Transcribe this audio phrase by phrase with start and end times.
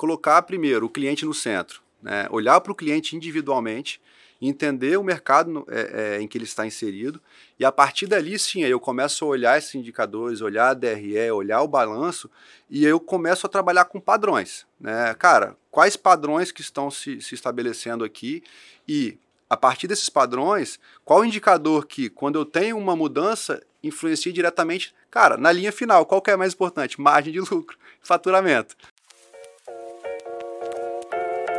[0.00, 2.26] colocar primeiro o cliente no centro, né?
[2.30, 4.00] olhar para o cliente individualmente,
[4.40, 7.20] entender o mercado é, é, em que ele está inserido,
[7.58, 11.60] e a partir dali, sim, eu começo a olhar esses indicadores, olhar a DRE, olhar
[11.60, 12.30] o balanço,
[12.70, 14.66] e eu começo a trabalhar com padrões.
[14.80, 15.14] Né?
[15.18, 18.42] Cara, quais padrões que estão se, se estabelecendo aqui
[18.88, 19.18] e
[19.50, 24.94] a partir desses padrões, qual o indicador que, quando eu tenho uma mudança, influencia diretamente,
[25.10, 26.98] cara, na linha final, qual que é mais importante?
[26.98, 28.74] Margem de lucro, faturamento.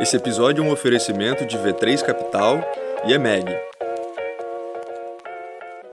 [0.00, 2.60] Esse episódio é um oferecimento de V3 Capital
[3.04, 3.71] e EMEG.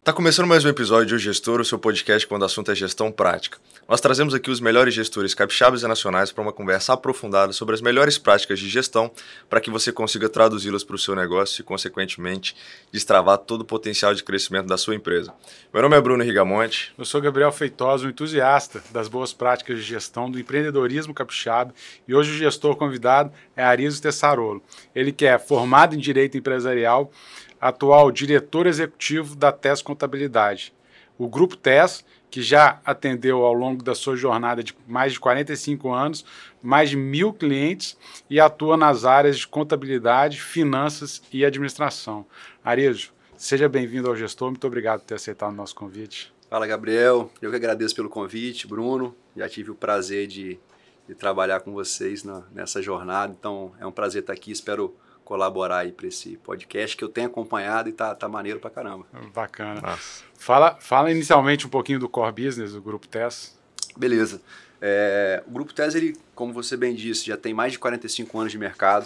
[0.09, 2.73] Tá começando mais um episódio de O Gestor, o seu podcast quando o assunto é
[2.73, 3.59] gestão prática.
[3.87, 7.81] Nós trazemos aqui os melhores gestores capixabas e nacionais para uma conversa aprofundada sobre as
[7.81, 9.11] melhores práticas de gestão
[9.47, 12.55] para que você consiga traduzi-las para o seu negócio e, consequentemente,
[12.91, 15.31] destravar todo o potencial de crescimento da sua empresa.
[15.71, 16.91] Meu nome é Bruno Rigamonte.
[16.97, 21.71] Eu sou Gabriel Feitosa, um entusiasta das boas práticas de gestão do empreendedorismo capixaba
[22.07, 24.63] e hoje o gestor convidado é Arizo Tessarolo.
[24.95, 27.11] Ele que é formado em Direito Empresarial,
[27.59, 30.73] atual diretor executivo da TES Contabilidade.
[31.17, 35.91] O Grupo TES, que já atendeu ao longo da sua jornada de mais de 45
[35.91, 36.23] anos,
[36.61, 37.97] mais de mil clientes
[38.29, 42.25] e atua nas áreas de contabilidade, finanças e administração.
[42.63, 46.31] Arijo, seja bem-vindo ao Gestor, muito obrigado por ter aceitado o nosso convite.
[46.49, 47.29] Fala, Gabriel.
[47.41, 49.15] Eu que agradeço pelo convite, Bruno.
[49.35, 50.59] Já tive o prazer de,
[51.07, 54.51] de trabalhar com vocês na, nessa jornada, então é um prazer estar aqui.
[54.51, 54.95] Espero
[55.29, 59.05] colaborar aí para esse podcast que eu tenho acompanhado e tá, tá maneiro pra caramba.
[59.31, 59.79] Bacana.
[59.79, 60.23] Nossa.
[60.33, 63.55] Fala, fala inicialmente um pouquinho do core business do Grupo TES.
[63.95, 64.41] Beleza.
[64.81, 68.51] É, o Grupo TES, ele, como você bem disse, já tem mais de 45 anos
[68.51, 69.05] de mercado.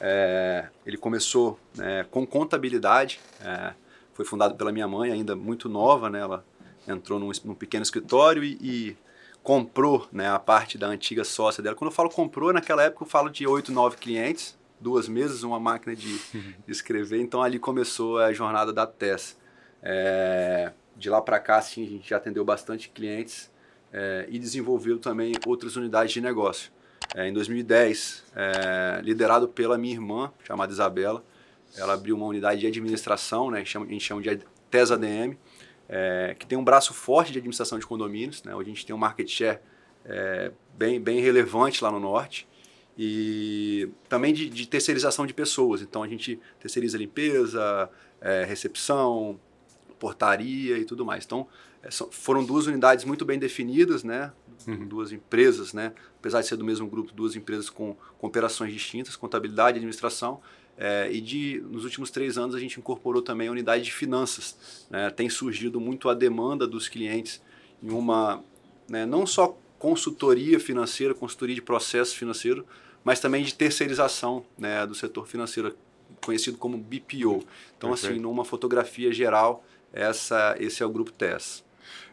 [0.00, 3.72] É, ele começou né, com contabilidade, é,
[4.12, 6.44] foi fundado pela minha mãe, ainda muito nova, né, ela
[6.88, 8.96] entrou num, num pequeno escritório e, e
[9.40, 11.76] comprou né, a parte da antiga sócia dela.
[11.76, 15.60] Quando eu falo comprou, naquela época eu falo de 8, 9 clientes, duas mesas, uma
[15.60, 16.18] máquina de,
[16.66, 17.20] escrever.
[17.20, 19.38] Então ali começou a jornada da TES.
[19.82, 23.50] É, de lá para cá, assim, a gente já atendeu bastante clientes
[23.92, 26.70] é, e desenvolveu também outras unidades de negócio.
[27.14, 31.24] É, em 2010, é, liderado pela minha irmã, chamada Isabela,
[31.76, 35.36] ela abriu uma unidade de administração, né, a gente chama de TES ADM,
[35.88, 38.42] é, que tem um braço forte de administração de condomínios.
[38.42, 39.58] Né, hoje a gente tem um market share
[40.04, 42.46] é, bem, bem relevante lá no norte
[42.98, 45.82] e também de, de, terceirização de pessoas.
[45.82, 47.88] Então a gente terceiriza limpeza,
[48.20, 49.38] é, recepção,
[49.98, 51.24] portaria e tudo mais.
[51.24, 51.46] Então
[51.82, 54.32] é, são, foram duas unidades muito bem definidas, né?
[54.66, 54.86] Uhum.
[54.86, 55.92] Duas empresas, né?
[56.18, 60.40] Apesar de ser do mesmo grupo, duas empresas com, com operações distintas, contabilidade e administração.
[60.76, 64.86] É, e de, nos últimos três anos a gente incorporou também a unidade de finanças.
[64.90, 65.10] Né?
[65.10, 67.40] Tem surgido muito a demanda dos clientes
[67.82, 68.42] em uma,
[68.88, 72.66] né, não só consultoria financeira, consultoria de processo financeiro,
[73.02, 75.74] mas também de terceirização né, do setor financeiro,
[76.22, 77.42] conhecido como BPO.
[77.76, 81.64] Então, assim, numa fotografia geral, essa, esse é o grupo TES.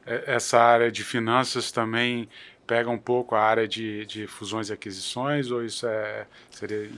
[0.05, 2.29] É, essa área de finanças também
[2.65, 6.89] pega um pouco a área de, de fusões e aquisições, ou isso é, seria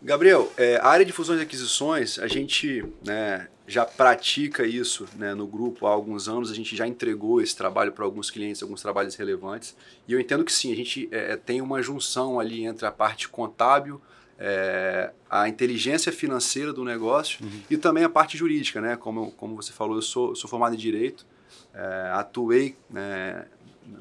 [0.00, 5.34] Gabriel, é, a área de fusões e aquisições, a gente né, já pratica isso né,
[5.34, 8.80] no grupo há alguns anos, a gente já entregou esse trabalho para alguns clientes, alguns
[8.80, 12.64] trabalhos relevantes, e eu entendo que sim, a gente é, é, tem uma junção ali
[12.64, 14.00] entre a parte contábil,
[14.38, 17.62] é, a inteligência financeira do negócio uhum.
[17.70, 18.94] e também a parte jurídica, né?
[18.94, 21.26] Como, como você falou, eu sou, sou formado em Direito,
[21.72, 23.46] é, atuei né,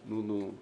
[0.06, 0.54] no, no,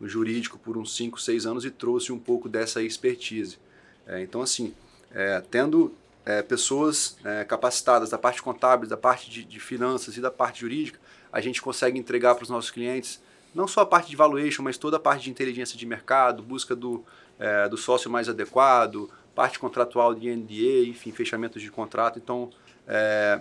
[0.00, 3.58] no jurídico por uns 5, 6 anos e trouxe um pouco dessa expertise.
[4.06, 4.74] É, então, assim,
[5.12, 5.94] é, tendo
[6.28, 10.60] é, pessoas é, capacitadas da parte contábil, da parte de, de, finanças e da parte
[10.60, 11.00] jurídica,
[11.32, 13.22] a gente consegue entregar para os nossos clientes
[13.54, 16.76] não só a parte de valuation, mas toda a parte de inteligência de mercado, busca
[16.76, 17.02] do,
[17.38, 22.18] é, do sócio mais adequado, parte contratual de NDA, enfim, fechamentos de contrato.
[22.18, 22.50] Então,
[22.86, 23.40] é,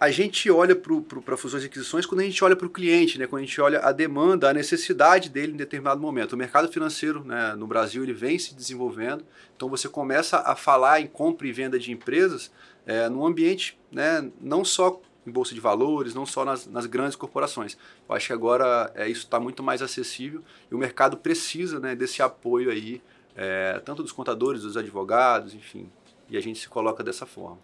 [0.00, 3.26] a gente olha para fusões e aquisições quando a gente olha para o cliente, né?
[3.26, 6.34] quando a gente olha a demanda, a necessidade dele em determinado momento.
[6.34, 9.24] O mercado financeiro né, no Brasil ele vem se desenvolvendo,
[9.56, 12.50] então você começa a falar em compra e venda de empresas
[12.86, 17.16] é, num ambiente né, não só em bolsa de valores, não só nas, nas grandes
[17.16, 17.76] corporações.
[18.08, 21.96] Eu acho que agora é, isso está muito mais acessível e o mercado precisa né,
[21.96, 23.02] desse apoio aí,
[23.34, 25.90] é, tanto dos contadores, dos advogados, enfim,
[26.30, 27.58] e a gente se coloca dessa forma.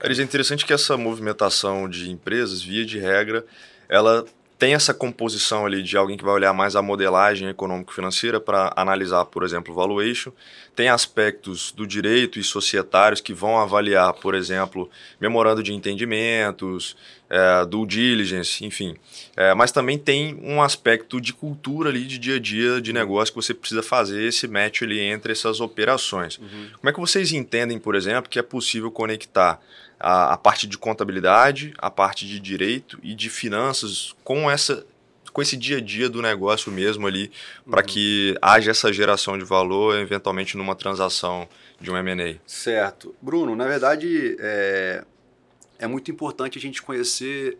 [0.00, 3.44] É interessante que essa movimentação de empresas, via de regra,
[3.88, 4.24] ela
[4.58, 9.24] tem essa composição ali de alguém que vai olhar mais a modelagem econômico-financeira para analisar,
[9.24, 10.30] por exemplo, o valuation.
[10.76, 14.88] Tem aspectos do direito e societários que vão avaliar, por exemplo,
[15.20, 16.96] memorando de entendimentos,
[17.28, 18.96] é, do diligence, enfim.
[19.36, 23.34] É, mas também tem um aspecto de cultura ali, de dia a dia, de negócio
[23.34, 26.38] que você precisa fazer esse match ali entre essas operações.
[26.38, 26.68] Uhum.
[26.80, 29.60] Como é que vocês entendem, por exemplo, que é possível conectar
[30.04, 34.86] a, a parte de contabilidade, a parte de direito e de finanças com essa
[35.32, 37.28] com esse dia a dia do negócio mesmo ali,
[37.68, 37.86] para uhum.
[37.86, 41.48] que haja essa geração de valor, eventualmente numa transação
[41.80, 42.36] de um M&A.
[42.46, 43.12] Certo.
[43.20, 45.04] Bruno, na verdade, é,
[45.76, 47.58] é muito importante a gente conhecer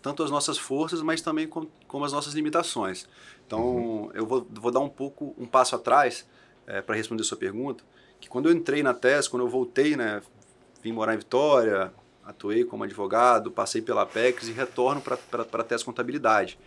[0.00, 3.08] tanto as nossas forças, mas também com, como as nossas limitações.
[3.44, 4.10] Então, uhum.
[4.14, 6.24] eu vou, vou, dar um pouco, um passo atrás
[6.64, 7.82] é, para responder a sua pergunta,
[8.20, 10.22] que quando eu entrei na TES, quando eu voltei, né,
[10.86, 11.92] vim morar em Vitória,
[12.24, 16.58] atuei como advogado, passei pela Apex e retorno para a TES Contabilidade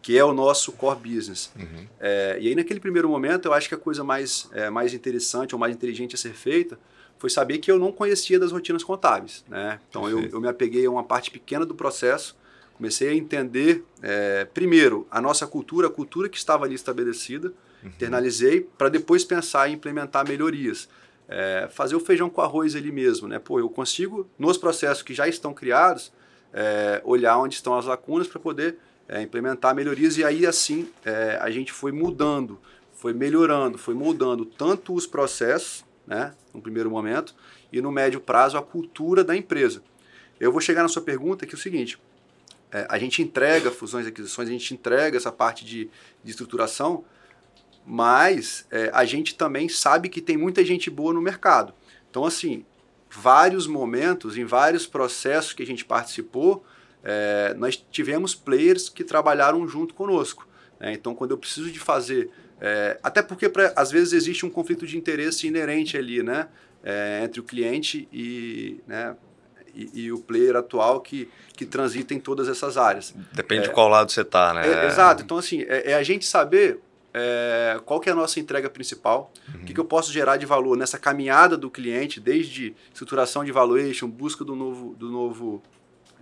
[0.00, 1.50] que é o nosso core business.
[1.58, 1.86] Uhum.
[2.00, 5.54] É, e aí, naquele primeiro momento, eu acho que a coisa mais, é, mais interessante
[5.54, 6.78] ou mais inteligente a ser feita
[7.18, 9.44] foi saber que eu não conhecia das rotinas contábeis.
[9.48, 9.80] Né?
[9.88, 12.36] Então, eu, eu, me apeguei a uma parte pequena do processo,
[12.76, 17.48] comecei a entender, é, primeiro, a nossa cultura, a cultura que estava ali estabelecida,
[17.82, 17.88] uhum.
[17.88, 20.88] internalizei, para depois pensar em implementar melhorias.
[21.28, 23.28] É, fazer o feijão com arroz ali mesmo.
[23.28, 23.38] Né?
[23.38, 26.10] Pô, eu consigo, nos processos que já estão criados,
[26.52, 28.78] é, olhar onde estão as lacunas para poder
[29.08, 32.58] é, implementar melhorias e aí assim é, a gente foi mudando,
[32.92, 37.34] foi melhorando, foi moldando tanto os processos, né, no primeiro momento,
[37.72, 39.82] e no médio prazo a cultura da empresa.
[40.38, 41.98] Eu vou chegar na sua pergunta que é o seguinte,
[42.70, 45.90] é, a gente entrega fusões e aquisições, a gente entrega essa parte de,
[46.22, 47.04] de estruturação,
[47.88, 51.72] mas é, a gente também sabe que tem muita gente boa no mercado.
[52.10, 52.66] Então, assim,
[53.10, 56.62] vários momentos, em vários processos que a gente participou,
[57.02, 60.46] é, nós tivemos players que trabalharam junto conosco.
[60.78, 60.92] Né?
[60.92, 62.30] Então, quando eu preciso de fazer.
[62.60, 66.48] É, até porque, pra, às vezes, existe um conflito de interesse inerente ali, né?
[66.84, 69.16] É, entre o cliente e, né?
[69.74, 73.14] E, e, o player atual que, que transita em todas essas áreas.
[73.32, 74.66] Depende de qual lado você está, né?
[74.66, 75.22] É, exato.
[75.22, 76.80] Então, assim, é, é, a gente saber
[77.12, 79.62] é, qual que é a nossa entrega principal, uhum.
[79.62, 83.52] o que, que, eu posso gerar de valor nessa caminhada do cliente, desde estruturação de
[83.52, 85.62] valuation, busca do novo, do novo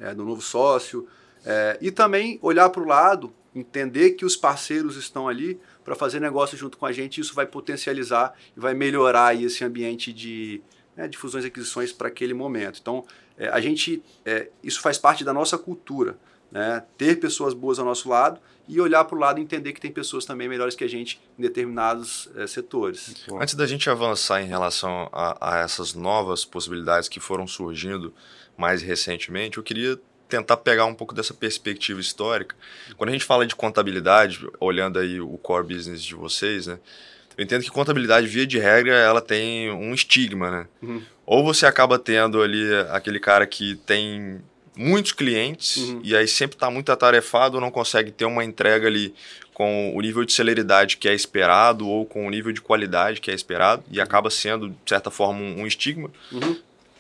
[0.01, 1.07] é, do novo sócio,
[1.45, 6.21] é, e também olhar para o lado, entender que os parceiros estão ali para fazer
[6.21, 10.61] negócio junto com a gente, isso vai potencializar e vai melhorar esse ambiente de,
[10.97, 12.79] né, de fusões e aquisições para aquele momento.
[12.81, 13.05] Então,
[13.39, 16.19] é, a gente, é, isso faz parte da nossa cultura,
[16.51, 19.81] né, ter pessoas boas ao nosso lado e olhar para o lado e entender que
[19.81, 23.25] tem pessoas também melhores que a gente em determinados é, setores.
[23.41, 28.13] Antes da gente avançar em relação a, a essas novas possibilidades que foram surgindo
[28.57, 29.99] mais recentemente, eu queria
[30.29, 32.57] tentar pegar um pouco dessa perspectiva histórica.
[32.97, 36.79] Quando a gente fala de contabilidade, olhando aí o core business de vocês, né?
[37.37, 40.69] Eu entendo que contabilidade, via de regra, ela tem um estigma, né?
[40.83, 41.03] Uhum.
[41.27, 44.41] Ou você acaba tendo ali aquele cara que tem
[44.77, 46.01] muitos clientes uhum.
[46.05, 49.15] e aí sempre está muito atarefado, não consegue ter uma entrega ali
[49.55, 53.31] com o nível de celeridade que é esperado ou com o nível de qualidade que
[53.31, 56.11] é esperado e acaba sendo, de certa forma, um, um estigma.
[56.31, 56.57] Uhum.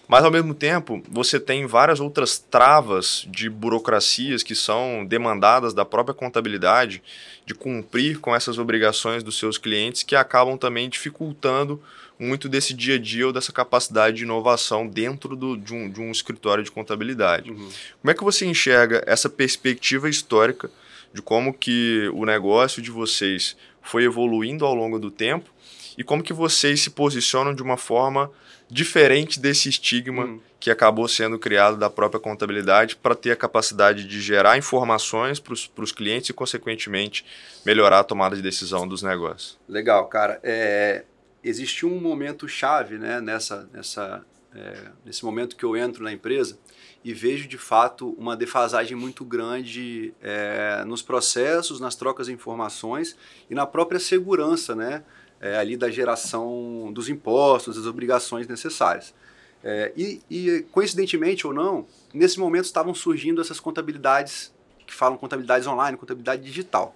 [0.09, 5.85] Mas, ao mesmo tempo, você tem várias outras travas de burocracias que são demandadas da
[5.85, 7.03] própria contabilidade
[7.45, 11.83] de cumprir com essas obrigações dos seus clientes que acabam também dificultando
[12.19, 16.01] muito desse dia a dia ou dessa capacidade de inovação dentro do, de, um, de,
[16.01, 17.51] um, escritório de contabilidade.
[17.51, 17.69] Uhum.
[18.01, 20.71] Como é que você enxerga essa perspectiva histórica
[21.13, 25.51] de como que o negócio de vocês foi evoluindo ao longo do tempo
[25.97, 28.31] e como que vocês se posicionam de uma forma
[28.69, 30.41] diferente desse estigma hum.
[30.59, 35.55] que acabou sendo criado da própria contabilidade para ter a capacidade de gerar informações para
[35.55, 37.25] os clientes e, consequentemente,
[37.65, 39.57] melhorar a tomada de decisão dos negócios.
[39.69, 40.41] Legal, cara.
[40.43, 41.05] É,
[41.49, 44.25] existe um momento chave né, nessa, nessa,
[44.55, 46.59] é, nesse momento que eu entro na empresa
[47.05, 53.17] e vejo de fato uma defasagem muito grande é, nos processos, nas trocas de informações
[53.49, 55.05] e na própria segurança, né?
[55.41, 59.15] é, ali da geração dos impostos, das obrigações necessárias.
[59.63, 64.55] É, e, e, coincidentemente ou não, nesse momento estavam surgindo essas contabilidades
[64.87, 66.95] que falam contabilidades online, contabilidade digital.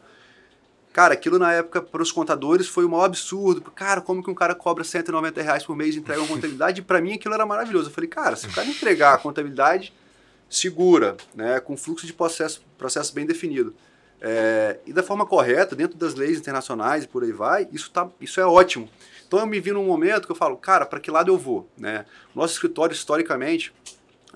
[0.92, 3.61] Cara, aquilo na época para os contadores foi um absurdo.
[3.70, 6.80] Cara, como que um cara cobra 190 reais por mês e entrega uma contabilidade?
[6.80, 7.88] E para mim aquilo era maravilhoso.
[7.88, 9.92] Eu falei, cara, se o cara entregar a contabilidade
[10.49, 13.73] segura, né, com fluxo de processo, processo bem definido,
[14.20, 18.09] é, e da forma correta, dentro das leis internacionais e por aí vai, isso, tá,
[18.20, 18.88] isso é ótimo.
[19.26, 21.68] Então eu me vi num momento que eu falo, cara, para que lado eu vou?
[21.78, 22.04] Né?
[22.35, 23.73] Nosso escritório, historicamente,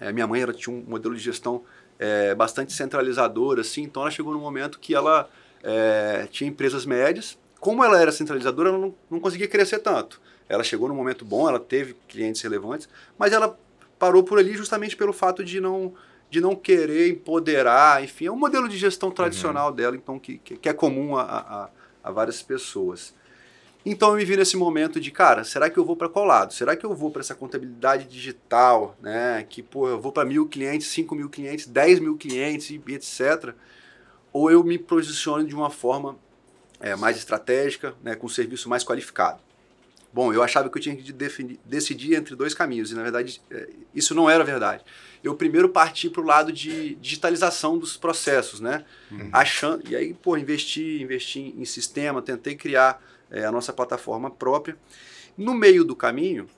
[0.01, 1.65] é, minha mãe ela tinha um modelo de gestão
[1.99, 5.29] é, bastante centralizador, assim, então ela chegou num momento que ela
[5.65, 7.39] é, tinha empresas médias.
[7.59, 10.21] Como ela era centralizadora, ela não, não conseguia crescer tanto.
[10.49, 13.59] Ela chegou num momento bom, ela teve clientes relevantes, mas ela
[13.99, 15.95] parou por ali justamente pelo fato de não
[16.31, 19.75] de não querer empoderar, enfim, é um modelo de gestão tradicional uhum.
[19.77, 21.69] dela, então que, que é comum a, a,
[22.03, 23.15] a, várias pessoas.
[23.87, 26.53] Então eu me vi nesse momento de, cara, será que eu vou para qual lado?
[26.53, 29.47] Será que eu vou para essa contabilidade digital, né?
[29.49, 33.55] Que, pô, eu vou para mil clientes, cinco mil clientes, dez mil clientes e etc.
[34.35, 36.19] Ou eu me posiciono de uma forma
[36.81, 39.41] é, mais estratégica, né, com um serviço mais qualificado.
[40.13, 43.41] Bom, eu achava que eu tinha que definir, decidir entre dois caminhos, e na verdade
[43.51, 44.85] é, isso não era verdade.
[45.23, 48.85] Eu primeiro parti para o lado de digitalização dos processos, né?
[49.11, 49.31] Uhum.
[49.33, 54.77] Achando, e aí, pô, investi, investi em sistema, tentei criar é, a nossa plataforma própria.
[55.39, 56.49] No meio do caminho,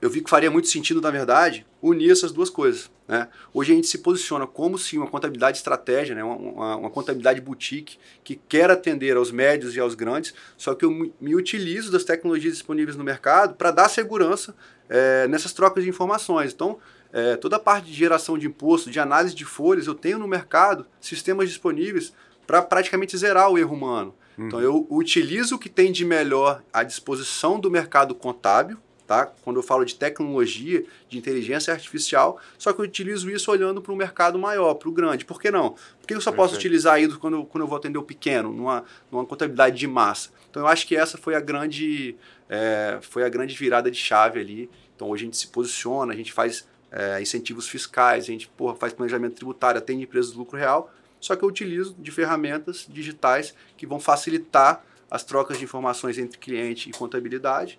[0.00, 2.90] eu vi que faria muito sentido, na verdade, unir essas duas coisas.
[3.06, 3.28] Né?
[3.52, 6.24] Hoje a gente se posiciona como sim uma contabilidade estratégia, né?
[6.24, 10.84] uma, uma, uma, contabilidade boutique que quer atender aos médios e aos grandes, só que
[10.84, 14.54] eu me utilizo das tecnologias disponíveis no mercado para dar segurança
[14.88, 16.52] é, nessas trocas de informações.
[16.52, 16.78] Então,
[17.12, 20.26] é, toda a parte de geração de imposto, de análise de folhas, eu tenho no
[20.26, 22.12] mercado sistemas disponíveis
[22.46, 24.14] para praticamente zerar o erro humano.
[24.36, 24.46] Uhum.
[24.46, 29.26] Então, eu utilizo o que tem de melhor à disposição do mercado contábil, tá?
[29.42, 33.92] Quando eu falo de tecnologia, de inteligência artificial, só que eu utilizo isso olhando para
[33.92, 35.24] um mercado maior, para o grande.
[35.24, 35.70] Por que não?
[36.00, 36.36] Por que eu só Perfeito.
[36.36, 40.30] posso utilizar isso quando, quando eu vou atender o pequeno, numa, numa contabilidade de massa?
[40.50, 42.16] Então eu acho que essa foi a grande,
[42.48, 44.70] é, foi a grande virada de chave ali.
[44.94, 48.76] Então hoje a gente se posiciona, a gente faz é, incentivos fiscais, a gente porra,
[48.76, 53.54] faz planejamento tributário, atende empresas de lucro real, só que eu utilizo de ferramentas digitais
[53.76, 57.78] que vão facilitar as trocas de informações entre cliente e contabilidade,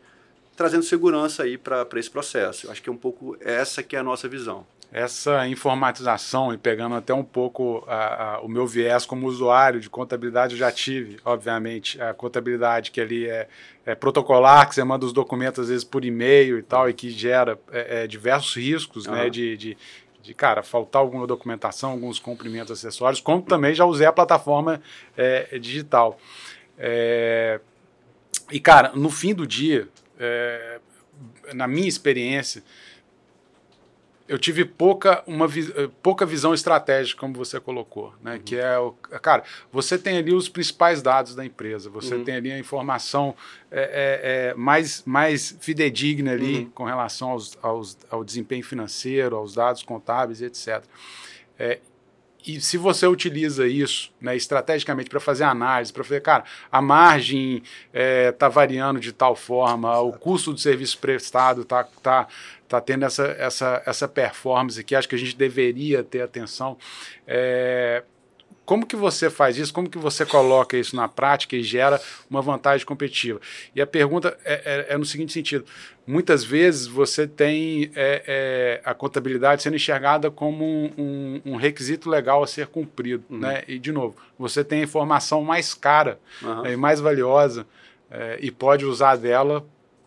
[0.55, 2.67] trazendo segurança aí para esse processo.
[2.67, 4.65] Eu acho que é um pouco essa que é a nossa visão.
[4.91, 9.89] Essa informatização e pegando até um pouco a, a, o meu viés como usuário de
[9.89, 13.49] contabilidade, eu já tive, obviamente, a contabilidade que ali é,
[13.85, 17.09] é protocolar, que você manda os documentos às vezes por e-mail e tal, e que
[17.09, 19.15] gera é, é, diversos riscos, uhum.
[19.15, 19.77] né, de, de,
[20.21, 24.81] de, cara, faltar alguma documentação, alguns cumprimentos acessórios, como também já usei a plataforma
[25.17, 26.17] é, digital.
[26.77, 27.59] É,
[28.49, 30.79] e, cara, no fim do dia, é,
[31.53, 32.63] na minha experiência,
[34.27, 38.33] eu tive pouca, uma, eh, pouca visão estratégica, como você colocou, né?
[38.33, 38.39] Uhum.
[38.39, 38.91] Que é o.
[38.91, 42.23] Cara, você tem ali os principais dados da empresa, você uhum.
[42.23, 43.35] tem ali a informação
[43.69, 46.69] é, é, é, mais, mais fidedigna ali uhum.
[46.71, 50.83] com relação aos, aos, ao desempenho financeiro, aos dados contábeis, etc.
[52.45, 57.57] E se você utiliza isso né, estrategicamente para fazer análise, para fazer, cara, a margem
[57.57, 60.07] está é, tá variando de tal forma, Exato.
[60.07, 62.27] o custo do serviço prestado está tá,
[62.67, 66.77] tá tendo essa, essa, essa performance que acho que a gente deveria ter atenção.
[67.25, 68.03] É,
[68.65, 69.73] como que você faz isso?
[69.73, 73.39] Como que você coloca isso na prática e gera uma vantagem competitiva?
[73.75, 75.65] E a pergunta é, é, é no seguinte sentido:
[76.05, 82.09] muitas vezes você tem é, é a contabilidade sendo enxergada como um, um, um, requisito
[82.09, 83.39] legal a ser cumprido, uhum.
[83.39, 83.63] né?
[83.67, 86.65] E de novo, você tem a informação mais cara uhum.
[86.65, 87.67] e mais valiosa
[88.09, 89.65] é, e pode usar dela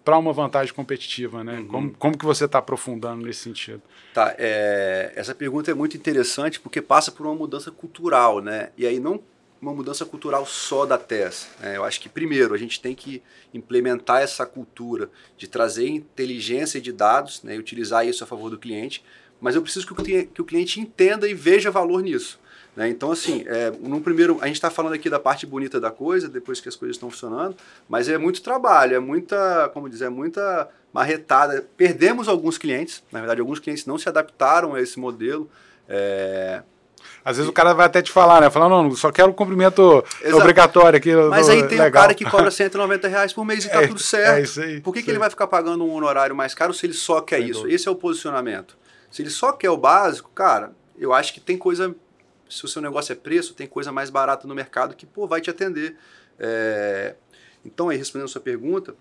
[0.09, 1.59] para uma vantagem competitiva, né?
[1.59, 1.67] Uhum.
[1.67, 3.83] Como, como que você está aprofundando nesse sentido?
[4.15, 8.71] Tá, é, essa pergunta é muito interessante porque passa por uma mudança cultural, né?
[8.79, 9.21] E aí não
[9.61, 11.49] uma mudança cultural só da TES.
[11.61, 11.77] Né?
[11.77, 13.23] Eu acho que primeiro a gente tem que
[13.53, 18.57] implementar essa cultura de trazer inteligência de dados né, e utilizar isso a favor do
[18.57, 19.05] cliente,
[19.39, 22.41] mas eu preciso que o que o cliente entenda e veja valor nisso.
[22.79, 22.89] Né?
[22.89, 26.29] Então, assim, é, no primeiro, a gente está falando aqui da parte bonita da coisa,
[26.29, 27.57] depois que as coisas estão funcionando,
[27.89, 31.67] mas é muito trabalho, é muita, como dizer, é muita marretada.
[31.77, 35.51] Perdemos alguns clientes, na verdade, alguns clientes não se adaptaram a esse modelo.
[35.89, 36.63] É,
[37.25, 38.49] às vezes o cara vai até te falar, né?
[38.49, 40.37] Falando, não, só quero um cumprimento Exato.
[40.37, 41.13] obrigatório aqui.
[41.17, 41.89] Mas aí tem legal.
[41.89, 44.39] um cara que cobra 190 reais por mês e tá é, tudo certo.
[44.39, 44.81] É isso aí.
[44.81, 47.39] Por que, que ele vai ficar pagando um honorário mais caro se ele só quer
[47.39, 47.61] Sem isso?
[47.63, 47.75] Dúvida.
[47.75, 48.79] Esse é o posicionamento.
[49.11, 51.93] Se ele só quer o básico, cara, eu acho que tem coisa
[52.49, 55.41] se o seu negócio é preço, tem coisa mais barata no mercado que pô, vai
[55.41, 55.97] te atender.
[56.39, 57.15] É...
[57.65, 58.95] Então, aí, respondendo a sua pergunta,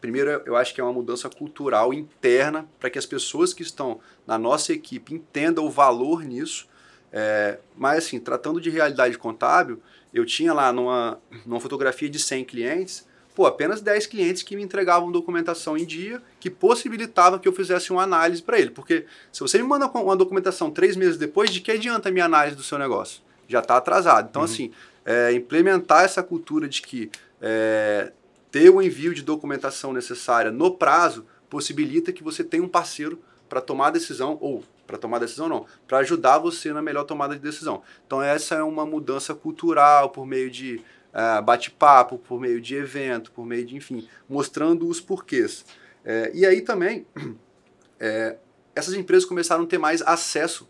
[0.00, 4.00] primeiro eu acho que é uma mudança cultural interna para que as pessoas que estão
[4.26, 6.68] na nossa equipe entendam o valor nisso.
[7.12, 7.58] É...
[7.76, 9.80] Mas, assim, tratando de realidade contábil,
[10.12, 14.62] eu tinha lá numa, numa fotografia de 100 clientes, pô, apenas 10 clientes que me
[14.62, 18.70] entregavam documentação em dia, que possibilitava que eu fizesse uma análise para ele.
[18.70, 22.24] Porque se você me manda uma documentação três meses depois, de que adianta a minha
[22.24, 23.22] análise do seu negócio?
[23.48, 24.28] Já está atrasado.
[24.30, 24.46] Então, uhum.
[24.46, 24.70] assim,
[25.04, 27.10] é, implementar essa cultura de que
[27.40, 28.12] é,
[28.50, 33.18] ter o envio de documentação necessária no prazo possibilita que você tenha um parceiro
[33.48, 37.04] para tomar a decisão, ou para tomar a decisão não, para ajudar você na melhor
[37.04, 37.82] tomada de decisão.
[38.06, 40.80] Então essa é uma mudança cultural por meio de
[41.14, 45.64] uh, bate-papo, por meio de evento, por meio de, enfim, mostrando os porquês.
[46.04, 47.06] É, e aí também,
[47.98, 48.36] é,
[48.74, 50.68] essas empresas começaram a ter mais acesso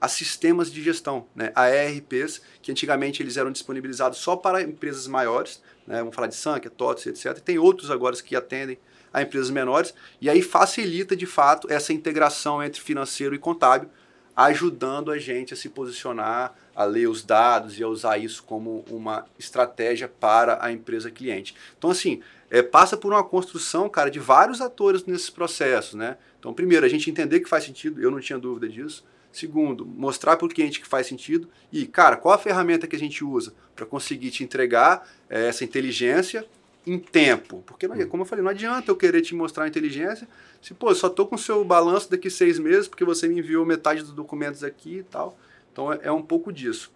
[0.00, 5.06] a sistemas de gestão, né, a ERPs, que antigamente eles eram disponibilizados só para empresas
[5.06, 7.38] maiores, né, vamos falar de Sankia, TOTS, etc.
[7.38, 8.78] E tem outros agora que atendem
[9.12, 13.88] a empresas menores, e aí facilita de fato essa integração entre financeiro e contábil,
[14.36, 18.84] ajudando a gente a se posicionar, a ler os dados e a usar isso como
[18.90, 21.54] uma estratégia para a empresa cliente.
[21.76, 22.20] Então, assim,
[22.50, 26.16] é, passa por uma construção, cara, de vários atores nesses processos, né?
[26.38, 29.04] Então, primeiro, a gente entender que faz sentido, eu não tinha dúvida disso.
[29.32, 31.48] Segundo, mostrar para o cliente que faz sentido.
[31.72, 35.64] E, cara, qual a ferramenta que a gente usa para conseguir te entregar é, essa
[35.64, 36.46] inteligência
[36.86, 37.62] em tempo?
[37.66, 40.28] Porque, não, como eu falei, não adianta eu querer te mostrar a inteligência
[40.60, 43.64] se, pô, só estou com o seu balanço daqui seis meses porque você me enviou
[43.64, 45.36] metade dos documentos aqui e tal.
[45.72, 46.90] Então, é, é um pouco disso.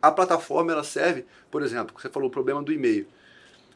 [0.00, 3.06] A plataforma, ela serve, por exemplo, você falou o problema do e-mail.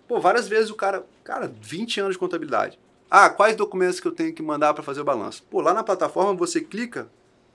[0.06, 2.78] Pô, várias vezes o cara, cara, 20 anos de contabilidade.
[3.10, 5.42] Ah, quais documentos que eu tenho que mandar para fazer o balanço?
[5.50, 7.08] Pô, lá na plataforma você clica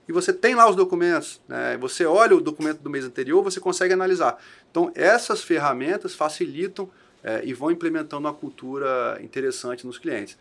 [0.07, 1.41] e você tem lá os documentos.
[1.47, 1.77] Né?
[1.77, 4.37] Você olha o documento do mês anterior, você consegue analisar.
[4.69, 6.89] Então, essas ferramentas facilitam
[7.27, 10.37] é, e vão implementando uma cultura interessante nos clientes.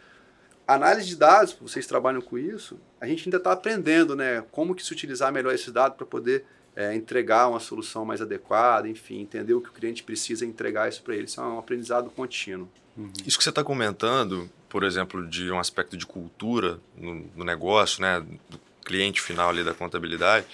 [0.69, 4.85] Análise de dados, vocês trabalham com isso, a gente ainda está aprendendo né, como que
[4.85, 6.45] se utilizar melhor esse dado para poder
[6.77, 10.89] é, entregar uma solução mais adequada, enfim, entender o que o cliente precisa e entregar
[10.89, 11.25] isso para ele.
[11.25, 12.69] Isso é um aprendizado contínuo.
[12.97, 13.13] Uhum.
[13.27, 18.01] Isso que você está comentando, por exemplo, de um aspecto de cultura no, no negócio,
[18.01, 20.47] né, do cliente final ali da contabilidade,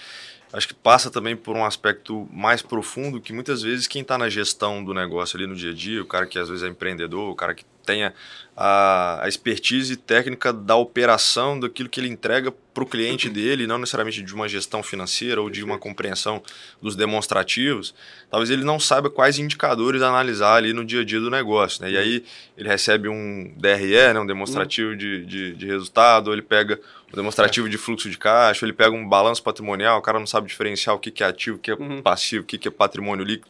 [0.53, 4.29] acho que passa também por um aspecto mais profundo que muitas vezes quem está na
[4.29, 7.31] gestão do negócio ali no dia a dia, o cara que às vezes é empreendedor,
[7.31, 8.13] o cara que tenha
[8.55, 13.77] a, a expertise técnica da operação daquilo que ele entrega para o cliente dele, não
[13.77, 16.41] necessariamente de uma gestão financeira ou de uma compreensão
[16.81, 17.93] dos demonstrativos,
[18.29, 21.83] talvez ele não saiba quais indicadores analisar ali no dia a dia do negócio.
[21.83, 21.91] Né?
[21.91, 22.23] E aí
[22.57, 24.97] ele recebe um DRE, né, um demonstrativo hum.
[24.97, 26.79] de, de, de resultado, ou ele pega
[27.15, 30.95] demonstrativo de fluxo de caixa, ele pega um balanço patrimonial, o cara não sabe diferenciar
[30.95, 32.01] o que, que é ativo, o que é uhum.
[32.01, 33.49] passivo, o que, que é patrimônio líquido.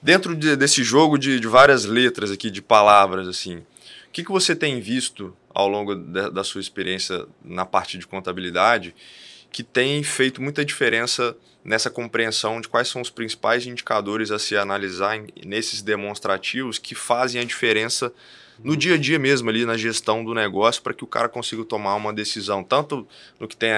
[0.00, 3.64] Dentro de, desse jogo de, de, várias letras aqui, de palavras, assim, o
[4.12, 8.94] que, que você tem visto ao longo de, da sua experiência na parte de contabilidade
[9.52, 14.56] que tem feito muita diferença nessa compreensão de quais são os principais indicadores a se
[14.56, 18.12] analisar em, nesses demonstrativos que fazem a diferença
[18.62, 21.64] no dia a dia mesmo ali na gestão do negócio para que o cara consiga
[21.64, 23.06] tomar uma decisão tanto
[23.38, 23.70] no que tem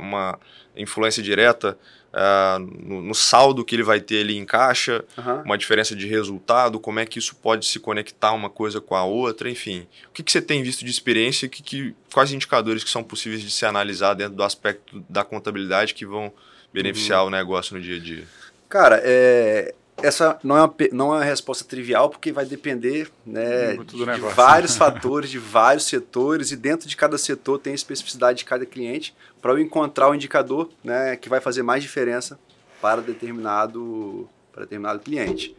[0.00, 0.38] uma
[0.76, 1.78] influência direta
[2.14, 5.42] é, no, no, saldo que ele vai ter ali em caixa, uhum.
[5.44, 9.02] uma diferença de resultado, como é que isso pode se conectar uma coisa com a
[9.02, 9.86] outra, enfim.
[10.08, 13.40] O que, que você tem visto de experiência, que, que, quais indicadores que são possíveis
[13.40, 16.30] de se analisar dentro do aspecto da contabilidade que vão
[16.70, 17.28] beneficiar uhum.
[17.28, 18.24] o negócio no dia a dia?
[18.68, 23.76] Cara, é, essa não é, uma, não é uma resposta trivial, porque vai depender né,
[23.76, 28.38] de, de vários fatores, de vários setores, e dentro de cada setor tem a especificidade
[28.38, 32.38] de cada cliente para eu encontrar o indicador né, que vai fazer mais diferença
[32.80, 35.56] para determinado, para determinado cliente.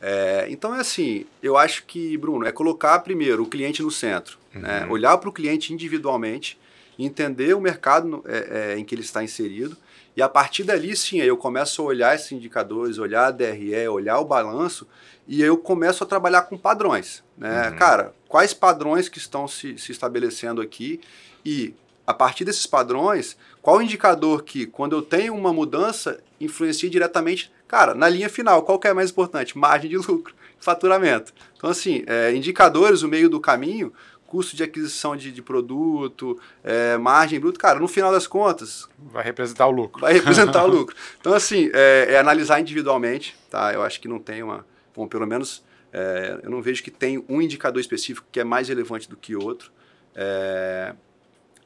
[0.00, 4.38] É, então é assim, eu acho que, Bruno, é colocar primeiro o cliente no centro,
[4.54, 4.86] né, uhum.
[4.86, 6.58] né, olhar para o cliente individualmente,
[6.98, 9.76] entender o mercado é, é, em que ele está inserido
[10.16, 14.18] e a partir dali, sim, eu começo a olhar esses indicadores, olhar a DRE, olhar
[14.18, 14.86] o balanço,
[15.28, 17.22] e eu começo a trabalhar com padrões.
[17.36, 17.68] Né?
[17.68, 17.76] Uhum.
[17.76, 21.00] Cara, quais padrões que estão se, se estabelecendo aqui
[21.44, 21.74] e
[22.06, 27.52] a partir desses padrões, qual o indicador que, quando eu tenho uma mudança, influencia diretamente,
[27.66, 29.58] cara, na linha final, qual que é mais importante?
[29.58, 31.34] Margem de lucro, faturamento.
[31.56, 33.92] Então, assim, é, indicadores, o meio do caminho,
[34.26, 38.88] custo de aquisição de, de produto, é, margem bruta, cara, no final das contas.
[38.98, 40.00] Vai representar o lucro.
[40.00, 40.96] Vai representar o lucro.
[41.20, 43.72] Então, assim, é, é, analisar individualmente, tá?
[43.72, 44.66] Eu acho que não tem uma.
[44.94, 48.68] Bom, pelo menos é, eu não vejo que tem um indicador específico que é mais
[48.68, 49.70] relevante do que outro.
[50.14, 50.94] É,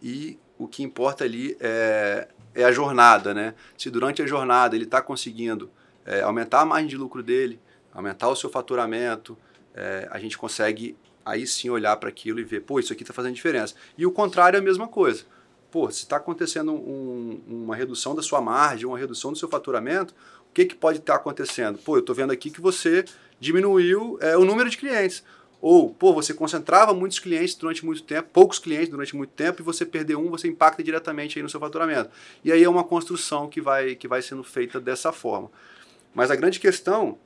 [0.02, 3.54] e o que importa ali é, é a jornada, né?
[3.76, 5.70] Se durante a jornada ele está conseguindo
[6.04, 7.60] é, aumentar a margem de lucro dele,
[7.92, 9.36] aumentar o seu faturamento,
[10.10, 13.34] a gente consegue aí sim olhar para aquilo e ver, pô, isso aqui está fazendo
[13.34, 13.74] diferença.
[13.96, 15.24] E o contrário é a mesma coisa.
[15.70, 20.14] Pô, se está acontecendo um, uma redução da sua margem, uma redução do seu faturamento,
[20.50, 21.78] o que, que pode estar tá acontecendo?
[21.78, 23.04] Pô, eu estou vendo aqui que você
[23.38, 25.22] diminuiu é, o número de clientes.
[25.60, 29.64] Ou, pô, você concentrava muitos clientes durante muito tempo, poucos clientes durante muito tempo, e
[29.64, 32.10] você perdeu um, você impacta diretamente aí no seu faturamento.
[32.42, 35.50] E aí é uma construção que vai, que vai sendo feita dessa forma.
[36.14, 37.18] Mas a grande questão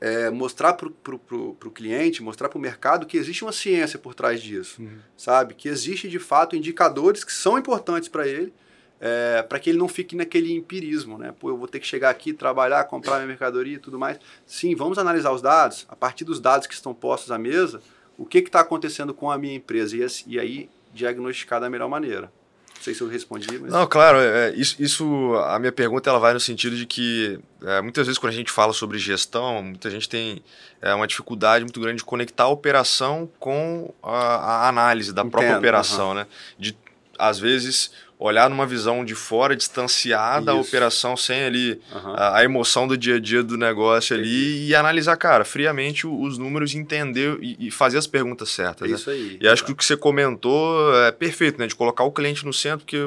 [0.00, 4.42] é, mostrar para o cliente, mostrar para o mercado que existe uma ciência por trás
[4.42, 4.98] disso, uhum.
[5.16, 5.54] sabe?
[5.54, 8.52] Que existe de fato indicadores que são importantes para ele,
[9.00, 11.34] é, para que ele não fique naquele empirismo, né?
[11.38, 14.18] Pô, eu vou ter que chegar aqui, trabalhar, comprar minha mercadoria e tudo mais.
[14.46, 17.80] Sim, vamos analisar os dados, a partir dos dados que estão postos à mesa,
[18.16, 22.32] o que está acontecendo com a minha empresa e, e aí diagnosticar da melhor maneira.
[22.78, 23.72] Não sei se eu respondi, mas...
[23.72, 27.82] Não, claro, é, isso, isso, a minha pergunta ela vai no sentido de que é,
[27.82, 30.40] muitas vezes quando a gente fala sobre gestão, muita gente tem
[30.80, 35.32] é, uma dificuldade muito grande de conectar a operação com a, a análise da Entendo,
[35.32, 36.26] própria operação, né?
[36.56, 36.76] De,
[37.18, 40.58] às vezes, olhar numa visão de fora, distanciada Isso.
[40.58, 42.14] a operação, sem ali uhum.
[42.14, 46.36] a, a, emoção do dia a dia do negócio ali e analisar, cara, friamente os
[46.36, 48.88] números, entender e, e fazer as perguntas certas.
[48.88, 48.96] É né?
[48.96, 49.38] Isso aí.
[49.40, 51.66] E acho que o que você comentou é perfeito, né?
[51.66, 52.98] De colocar o cliente no centro, porque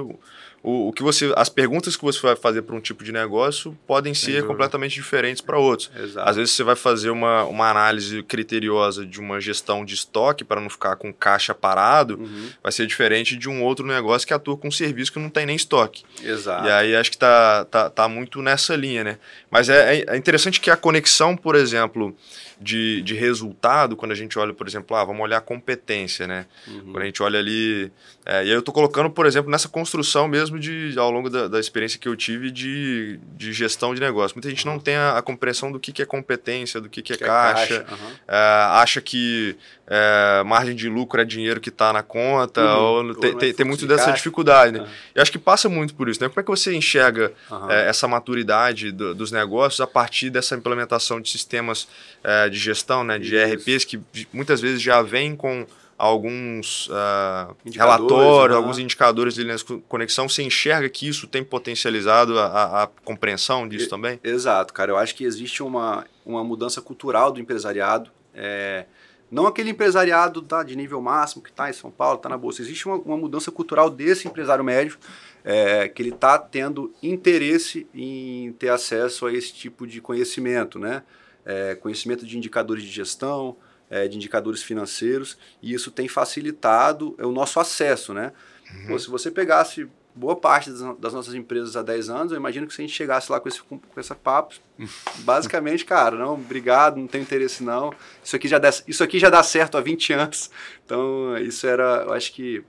[0.63, 3.77] o, o que você, as perguntas que você vai fazer para um tipo de negócio
[3.87, 4.47] podem Sem ser dúvida.
[4.47, 5.91] completamente diferentes para outros.
[5.95, 6.29] Exato.
[6.29, 10.61] Às vezes você vai fazer uma, uma análise criteriosa de uma gestão de estoque para
[10.61, 12.49] não ficar com caixa parado, uhum.
[12.61, 15.45] vai ser diferente de um outro negócio que atua com um serviço que não tem
[15.45, 16.03] nem estoque.
[16.23, 16.67] Exato.
[16.67, 19.17] E aí acho que tá, tá, tá muito nessa linha, né?
[19.49, 22.15] Mas é, é interessante que a conexão, por exemplo,
[22.61, 26.45] de, de resultado, quando a gente olha, por exemplo, ah, vamos olhar a competência, né?
[26.67, 26.91] Uhum.
[26.91, 27.91] Quando a gente olha ali.
[28.23, 31.47] É, e aí eu estou colocando, por exemplo, nessa construção mesmo de, ao longo da,
[31.47, 34.35] da, experiência que eu tive de, de gestão de negócio.
[34.37, 34.73] Muita gente uhum.
[34.73, 37.23] não tem a, a, compreensão do que, que é competência, do que, que é que
[37.23, 37.93] caixa, é caixa.
[37.93, 38.11] Uhum.
[38.27, 38.37] É,
[38.81, 39.57] acha que
[39.93, 42.81] é, margem de lucro é dinheiro que está na conta, uhum.
[42.81, 44.15] ou tem, tem, tem muito dessa caixa.
[44.15, 44.87] dificuldade, né?
[45.13, 46.29] Eu acho que passa muito por isso, né?
[46.29, 47.33] Como é que você enxerga
[47.67, 51.89] é, essa maturidade do, dos negócios a partir dessa implementação de sistemas
[52.23, 53.35] é, de gestão, né, de Isso.
[53.35, 53.99] ERPs, que
[54.31, 59.45] muitas vezes já vem com alguns uh, relatórios, alguns indicadores de
[59.87, 64.19] conexão, você enxerga que isso tem potencializado a, a compreensão disso e, também?
[64.23, 64.91] Exato, cara.
[64.91, 68.09] Eu acho que existe uma, uma mudança cultural do empresariado.
[68.33, 68.85] É,
[69.31, 72.61] não aquele empresariado tá, de nível máximo que está em São Paulo, está na Bolsa.
[72.61, 74.97] Existe uma, uma, mudança cultural desse empresário médio,
[75.43, 81.01] é, que ele está tendo interesse em ter acesso a esse tipo de conhecimento, né?
[81.45, 83.55] é, conhecimento de indicadores de gestão,
[83.89, 88.31] é, de indicadores financeiros, e isso tem facilitado o nosso acesso, né?
[88.73, 88.87] Uhum.
[88.87, 90.69] Pô, se você pegasse boa parte
[90.99, 93.47] das, nossas empresas há 10 anos, eu imagino que se a gente chegasse lá com
[93.47, 94.55] esse, com, com essa papo,
[95.19, 97.93] basicamente, cara, não, obrigado, não tenho interesse não,
[98.23, 100.51] isso aqui, já dá, isso aqui já dá certo há 20 anos,
[100.85, 102.63] então isso era, eu acho que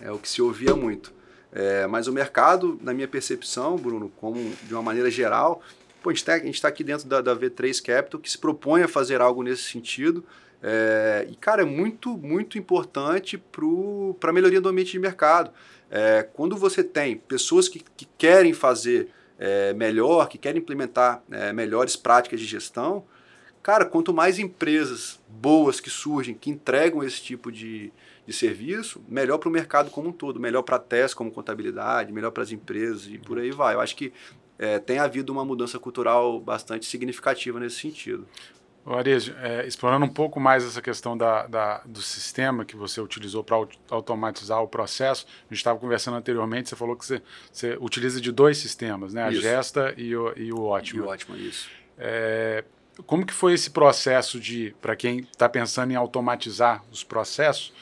[0.00, 1.12] é o que se ouvia muito.
[1.52, 5.60] É, mas o mercado, na minha percepção, Bruno, como de uma maneira geral,
[6.02, 8.88] Pô, a gente está tá aqui dentro da, da, V3 Capital que se propõe a
[8.88, 10.24] fazer algo nesse sentido.
[10.62, 15.50] É, e, cara, é muito, muito importante para a melhoria do ambiente de mercado.
[15.90, 21.52] É, quando você tem pessoas que, que querem fazer é, melhor, que querem implementar é,
[21.52, 23.04] melhores práticas de gestão,
[23.62, 27.92] cara, quanto mais empresas boas que surgem, que entregam esse tipo de,
[28.26, 32.12] de serviço, melhor para o mercado como um todo, melhor para a TES como contabilidade,
[32.12, 33.74] melhor para as empresas e por aí vai.
[33.74, 34.12] Eu acho que
[34.58, 38.28] é, tem havido uma mudança cultural bastante significativa nesse sentido.
[38.94, 43.44] Ares, é, explorando um pouco mais essa questão da, da do sistema que você utilizou
[43.44, 43.56] para
[43.90, 47.22] automatizar o processo, a gente estava conversando anteriormente, você falou que você,
[47.52, 49.24] você, utiliza de dois sistemas, né?
[49.24, 51.02] a Gesta e o, e o Ótimo.
[51.02, 51.68] E o Ótimo, isso.
[51.98, 52.64] É,
[53.06, 57.72] como que foi esse processo de, para quem está pensando em automatizar os processos,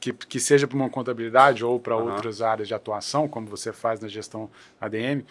[0.00, 2.12] que, que seja para uma contabilidade ou para uhum.
[2.12, 5.22] outras áreas de atuação, como você faz na gestão ADM,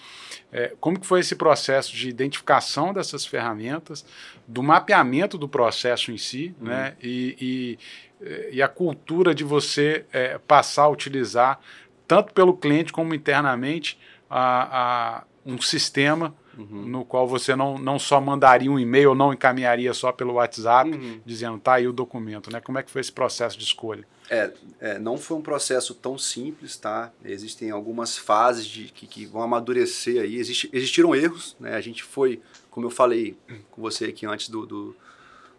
[0.51, 4.05] é, como que foi esse processo de identificação dessas ferramentas,
[4.47, 6.67] do mapeamento do processo em si, uhum.
[6.67, 7.77] né, e,
[8.21, 11.59] e, e, a cultura de você é, passar a utilizar,
[12.07, 16.85] tanto pelo cliente como internamente, a, a um sistema Uhum.
[16.85, 21.19] no qual você não, não só mandaria um e-mail, não encaminharia só pelo WhatsApp, uhum.
[21.25, 22.61] dizendo, tá aí o documento, né?
[22.61, 24.07] Como é que foi esse processo de escolha?
[24.29, 27.11] É, é, não foi um processo tão simples, tá?
[27.23, 30.37] Existem algumas fases de, que, que vão amadurecer aí.
[30.37, 31.75] Existe, existiram erros, né?
[31.75, 32.41] A gente foi,
[32.71, 33.37] como eu falei
[33.71, 34.95] com você aqui antes do, do,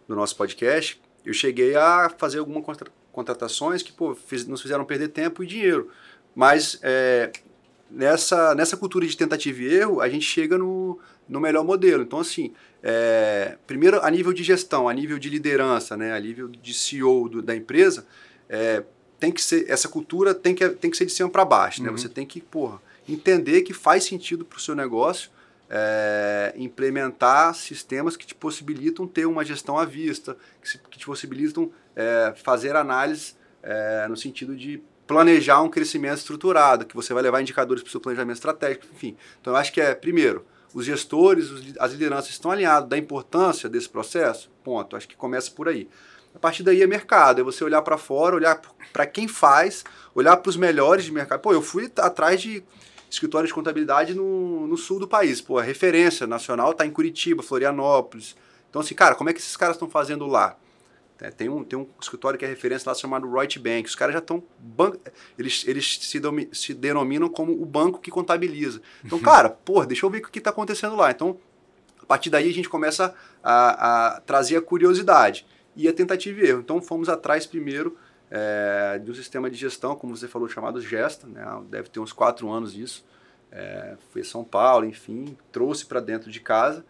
[0.07, 4.83] do nosso podcast, eu cheguei a fazer algumas contra, contratações que, pô, fiz, nos fizeram
[4.85, 5.89] perder tempo e dinheiro.
[6.35, 7.31] Mas é,
[7.89, 12.03] nessa, nessa cultura de tentativa e erro, a gente chega no, no melhor modelo.
[12.03, 16.13] Então, assim, é, primeiro a nível de gestão, a nível de liderança, né?
[16.13, 18.05] A nível de CEO do, da empresa,
[18.49, 18.83] é,
[19.19, 21.89] tem que ser essa cultura tem que, tem que ser de cima para baixo, né?
[21.89, 21.97] uhum.
[21.97, 25.31] Você tem que porra, entender que faz sentido para o seu negócio
[25.69, 31.05] é, implementar sistemas que te possibilitam ter uma gestão à vista, que, se, que te
[31.05, 37.23] possibilitam é, fazer análise é, no sentido de planejar um crescimento estruturado, que você vai
[37.23, 39.15] levar indicadores para o seu planejamento estratégico, enfim.
[39.39, 43.89] Então eu acho que é primeiro os gestores, as lideranças estão alinhados da importância desse
[43.89, 44.95] processo, ponto.
[44.95, 45.89] Acho que começa por aí.
[46.35, 48.61] A partir daí é mercado, é você olhar para fora, olhar
[48.93, 51.39] para quem faz, olhar para os melhores de mercado.
[51.39, 52.63] Pô, eu fui atrás de
[53.09, 55.41] escritórios de contabilidade no, no sul do país.
[55.41, 58.35] Pô, a referência nacional está em Curitiba, Florianópolis.
[58.69, 60.57] Então, assim, cara, como é que esses caras estão fazendo lá?
[61.19, 63.87] É, tem, um, tem um escritório que é referência lá chamado Reut Bank.
[63.87, 64.43] Os caras já estão.
[65.37, 68.81] Eles, eles se, domi, se denominam como o banco que contabiliza.
[69.03, 71.09] Então, cara, pô, deixa eu ver o que está acontecendo lá.
[71.09, 71.37] Então,
[72.01, 76.49] a partir daí a gente começa a, a trazer a curiosidade e a tentativa e
[76.49, 76.59] erro.
[76.59, 77.97] Então, fomos atrás primeiro
[78.29, 81.25] é, de um sistema de gestão, como você falou, chamado Gesta.
[81.25, 81.43] Né?
[81.69, 83.03] Deve ter uns quatro anos isso.
[83.51, 86.85] É, foi São Paulo, enfim, trouxe para dentro de casa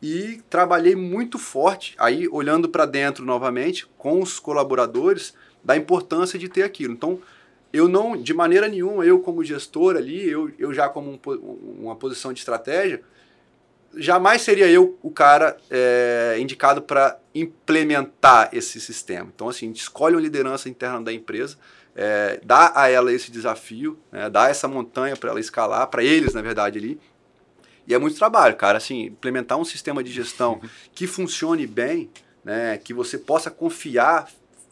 [0.00, 6.48] e trabalhei muito forte, aí olhando para dentro novamente, com os colaboradores, da importância de
[6.48, 6.94] ter aquilo.
[6.94, 7.20] Então,
[7.72, 11.18] eu não, de maneira nenhuma, eu como gestor ali, eu, eu já como um,
[11.80, 13.02] uma posição de estratégia,
[13.96, 19.30] jamais seria eu o cara é, indicado para implementar esse sistema.
[19.34, 21.56] Então, assim, a gente escolhe uma liderança interna da empresa,
[21.94, 26.32] é, dá a ela esse desafio, né, dá essa montanha para ela escalar, para eles,
[26.32, 26.98] na verdade, ali,
[27.88, 28.76] e é muito trabalho, cara.
[28.76, 30.60] Assim, implementar um sistema de gestão
[30.94, 32.10] que funcione bem,
[32.44, 34.28] né, que você possa confiar,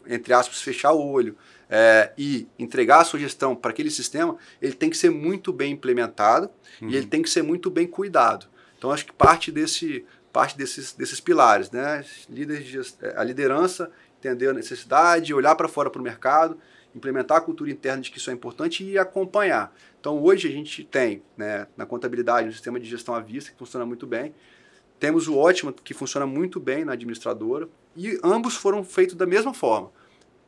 [0.07, 1.37] entre aspas, fechar o olho
[1.69, 5.73] é, e entregar a sua gestão para aquele sistema, ele tem que ser muito bem
[5.73, 6.51] implementado
[6.81, 6.91] uhum.
[6.91, 8.47] e ele tem que ser muito bem cuidado.
[8.79, 12.05] Então, acho que parte desse parte desses, desses pilares, né?
[13.17, 16.59] a liderança, entender a necessidade, olhar para fora para o mercado,
[16.95, 19.75] implementar a cultura interna de que isso é importante e acompanhar.
[20.07, 23.59] Então, hoje a gente tem né, na contabilidade um sistema de gestão à vista que
[23.59, 24.33] funciona muito bem.
[25.01, 27.69] Temos o ótimo, que funciona muito bem na administradora.
[27.97, 29.91] E ambos foram feitos da mesma forma.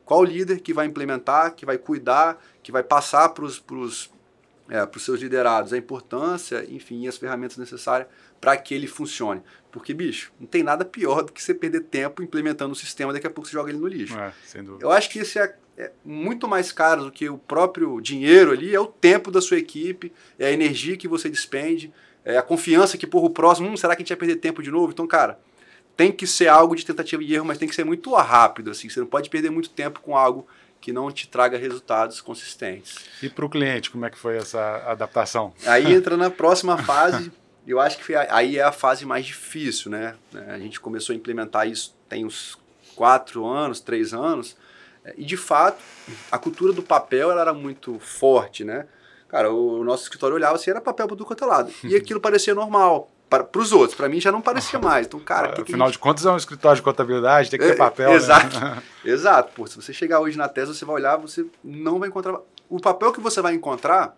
[0.05, 4.09] Qual líder que vai implementar, que vai cuidar, que vai passar para os
[4.69, 8.07] é, seus liderados a importância, enfim, as ferramentas necessárias
[8.39, 9.41] para que ele funcione.
[9.71, 13.27] Porque, bicho, não tem nada pior do que você perder tempo implementando um sistema, daqui
[13.27, 14.17] a pouco você joga ele no lixo.
[14.17, 14.31] É,
[14.79, 18.75] Eu acho que esse é é muito mais caro do que o próprio dinheiro ali,
[18.75, 21.91] é o tempo da sua equipe, é a energia que você despende,
[22.25, 24.61] é a confiança que por o próximo, hum, será que a gente vai perder tempo
[24.61, 24.91] de novo?
[24.91, 25.39] Então, cara,
[25.95, 28.89] tem que ser algo de tentativa e erro, mas tem que ser muito rápido, assim,
[28.89, 30.45] você não pode perder muito tempo com algo
[30.81, 32.97] que não te traga resultados consistentes.
[33.23, 35.53] E para o cliente, como é que foi essa adaptação?
[35.65, 37.31] Aí entra na próxima fase,
[37.65, 40.15] eu acho que foi, aí é a fase mais difícil, né?
[40.47, 42.57] A gente começou a implementar isso tem uns
[42.95, 44.57] quatro anos, três anos,
[45.17, 45.81] e de fato,
[46.31, 48.87] a cultura do papel ela era muito forte, né?
[49.29, 51.71] Cara, o nosso escritório olhava assim, era papel para tudo quanto é lado.
[51.83, 53.95] E aquilo parecia normal para os outros.
[53.95, 55.05] Para mim já não parecia mais.
[55.05, 55.93] Então, cara, que afinal que gente...
[55.93, 58.09] de contas é um escritório de contabilidade, tem que ter é, papel.
[58.09, 58.83] É, exato, né?
[59.05, 59.53] exato.
[59.53, 62.39] Pô, se você chegar hoje na tese, você vai olhar, você não vai encontrar.
[62.67, 64.17] O papel que você vai encontrar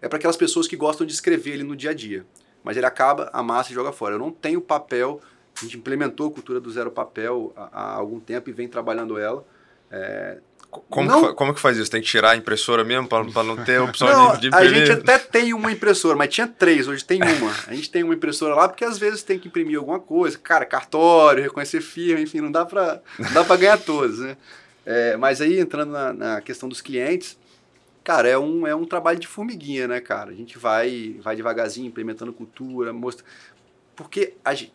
[0.00, 2.24] é para aquelas pessoas que gostam de escrever ele no dia a dia.
[2.64, 4.14] Mas ele acaba, amassa e joga fora.
[4.14, 5.20] Eu não tenho papel.
[5.56, 9.18] A gente implementou a cultura do zero papel há, há algum tempo e vem trabalhando
[9.18, 9.44] ela.
[9.90, 10.38] É,
[10.70, 11.90] como, não, que, como que faz isso?
[11.90, 14.70] Tem que tirar a impressora mesmo para não ter a opção não, de, de imprimir?
[14.70, 17.52] A gente até tem uma impressora, mas tinha três, hoje tem uma.
[17.66, 20.38] A gente tem uma impressora lá porque às vezes tem que imprimir alguma coisa.
[20.38, 23.02] Cara, cartório, reconhecer firma, enfim, não dá para
[23.58, 24.36] ganhar todos, né?
[24.86, 27.36] É, mas aí, entrando na, na, questão dos clientes,
[28.04, 30.30] cara, é um, é um trabalho de formiguinha, né, cara?
[30.30, 33.24] A gente vai, vai devagarzinho, implementando cultura, mostra...
[33.94, 34.72] Porque a gente,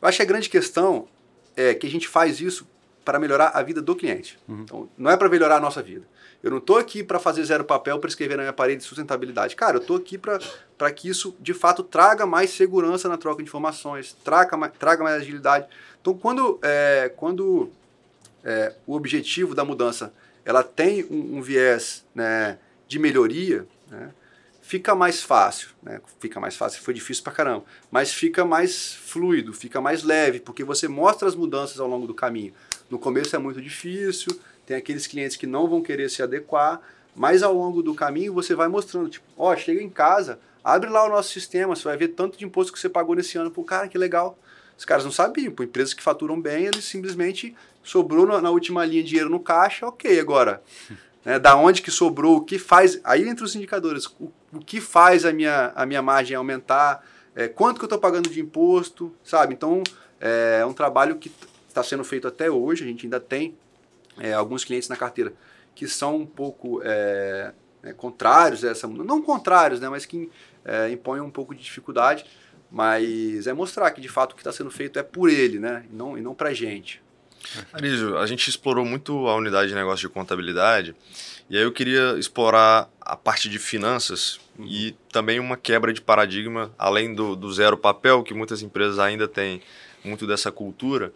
[0.00, 1.08] eu acho que a grande questão
[1.56, 2.66] é que a gente faz isso
[3.08, 4.38] para melhorar a vida do cliente.
[4.46, 4.60] Uhum.
[4.64, 6.06] Então, não é para melhorar a nossa vida.
[6.42, 9.56] Eu não estou aqui para fazer zero papel para escrever na minha parede de sustentabilidade.
[9.56, 13.48] Cara, eu estou aqui para que isso, de fato, traga mais segurança na troca de
[13.48, 15.66] informações, traga mais, traga mais agilidade.
[16.02, 17.70] Então, quando, é, quando
[18.44, 20.12] é, o objetivo da mudança
[20.44, 24.10] ela tem um, um viés né, de melhoria, né,
[24.68, 25.98] fica mais fácil, né?
[26.20, 30.62] Fica mais fácil, foi difícil pra caramba, mas fica mais fluido, fica mais leve, porque
[30.62, 32.52] você mostra as mudanças ao longo do caminho.
[32.90, 36.80] No começo é muito difícil, tem aqueles clientes que não vão querer se adequar,
[37.14, 40.88] mas ao longo do caminho você vai mostrando, tipo, ó, oh, chega em casa, abre
[40.88, 43.50] lá o nosso sistema, você vai ver tanto de imposto que você pagou nesse ano.
[43.50, 44.38] Pô, cara, que legal.
[44.76, 48.84] Os caras não sabiam, pô, empresas que faturam bem, eles simplesmente sobrou na, na última
[48.84, 50.62] linha dinheiro no caixa, ok, agora.
[51.24, 53.00] Né, da onde que sobrou, o que faz.
[53.02, 57.48] Aí entre os indicadores, o, o que faz a minha, a minha margem aumentar, é,
[57.48, 59.52] quanto que eu estou pagando de imposto, sabe?
[59.52, 59.82] Então
[60.20, 61.30] é um trabalho que
[61.78, 63.54] está sendo feito até hoje, a gente ainda tem
[64.18, 65.32] é, alguns clientes na carteira
[65.74, 70.28] que são um pouco é, é, contrários a essa não contrários, né, mas que
[70.64, 72.24] é, impõem um pouco de dificuldade,
[72.70, 75.84] mas é mostrar que de fato o que está sendo feito é por ele, né,
[75.90, 77.00] e não, e não para a gente.
[77.72, 80.96] Arísio, a gente explorou muito a unidade de negócio de contabilidade
[81.48, 84.66] e aí eu queria explorar a parte de finanças uhum.
[84.66, 89.28] e também uma quebra de paradigma, além do, do zero papel, que muitas empresas ainda
[89.28, 89.62] têm
[90.04, 91.12] muito dessa cultura,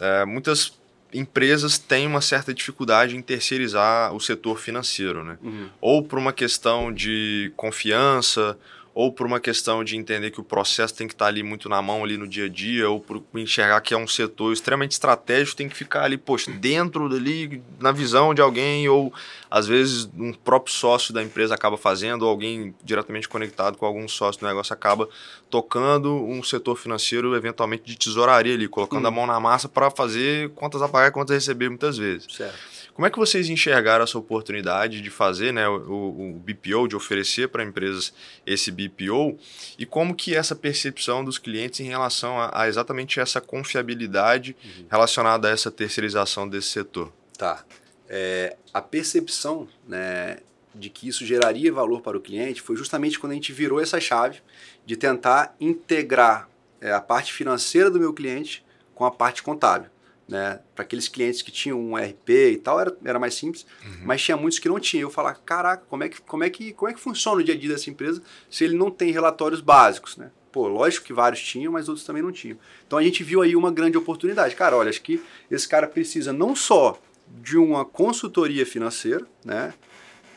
[0.00, 0.78] é, muitas
[1.12, 5.38] empresas têm uma certa dificuldade em terceirizar o setor financeiro, né?
[5.42, 5.68] Uhum.
[5.80, 8.56] Ou por uma questão de confiança,
[8.94, 11.80] ou por uma questão de entender que o processo tem que estar ali muito na
[11.80, 15.56] mão ali no dia a dia, ou por enxergar que é um setor extremamente estratégico,
[15.56, 19.12] tem que ficar ali, poxa, dentro dali, na visão de alguém, ou
[19.50, 24.08] às vezes um próprio sócio da empresa acaba fazendo, ou alguém diretamente conectado com algum
[24.08, 25.08] sócio do negócio acaba
[25.48, 29.08] tocando um setor financeiro, eventualmente de tesouraria ali, colocando hum.
[29.08, 32.26] a mão na massa para fazer contas a pagar, contas a receber muitas vezes.
[32.34, 32.58] Certo.
[33.00, 37.48] Como é que vocês enxergaram essa oportunidade de fazer né, o, o BPO, de oferecer
[37.48, 38.12] para empresas
[38.46, 38.79] esse BPO,
[39.78, 44.86] e como que essa percepção dos clientes em relação a, a exatamente essa confiabilidade uhum.
[44.90, 47.12] relacionada a essa terceirização desse setor?
[47.36, 47.64] Tá.
[48.08, 50.38] É, a percepção né,
[50.74, 54.00] de que isso geraria valor para o cliente foi justamente quando a gente virou essa
[54.00, 54.40] chave
[54.86, 56.48] de tentar integrar
[56.80, 58.64] é, a parte financeira do meu cliente
[58.94, 59.90] com a parte contábil.
[60.30, 60.60] Né?
[60.76, 64.02] Para aqueles clientes que tinham um RP e tal, era, era mais simples, uhum.
[64.04, 65.08] mas tinha muitos que não tinham.
[65.08, 67.52] Eu falava, caraca, como é, que, como, é que, como é que funciona o dia
[67.52, 70.30] a dia dessa empresa se ele não tem relatórios básicos, né?
[70.52, 72.56] Pô, lógico que vários tinham, mas outros também não tinham.
[72.86, 74.54] Então a gente viu aí uma grande oportunidade.
[74.54, 79.74] Cara, olha, acho que esse cara precisa não só de uma consultoria financeira, né?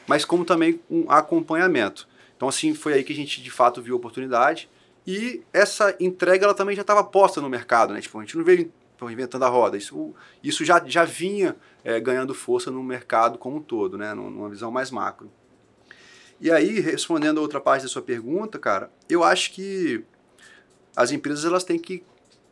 [0.08, 2.08] Mas como também um acompanhamento.
[2.36, 4.68] Então assim, foi aí que a gente de fato viu a oportunidade.
[5.06, 8.02] E essa entrega ela também já estava posta no mercado, né?
[8.02, 8.72] Tipo, a gente não veio
[9.04, 9.78] estão reinventando a roda.
[9.78, 10.14] Isso,
[10.44, 14.14] isso já, já vinha é, ganhando força no mercado como um todo, né?
[14.14, 15.32] numa visão mais macro.
[16.40, 20.04] E aí, respondendo a outra parte da sua pergunta, cara, eu acho que
[20.96, 22.04] as empresas elas têm que.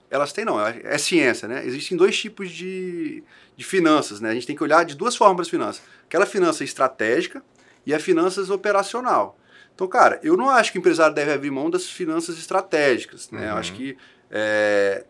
[0.10, 1.66] Elas têm, não, é ciência, né?
[1.66, 3.24] Existem dois tipos de,
[3.56, 4.30] de finanças, né?
[4.30, 7.44] A gente tem que olhar de duas formas as finanças: aquela finança estratégica
[7.86, 9.38] e a finanças operacional.
[9.74, 13.42] Então, cara, eu não acho que o empresário deve abrir mão das finanças estratégicas, né?
[13.42, 13.48] Uhum.
[13.48, 13.98] Eu acho que
[14.30, 15.06] é,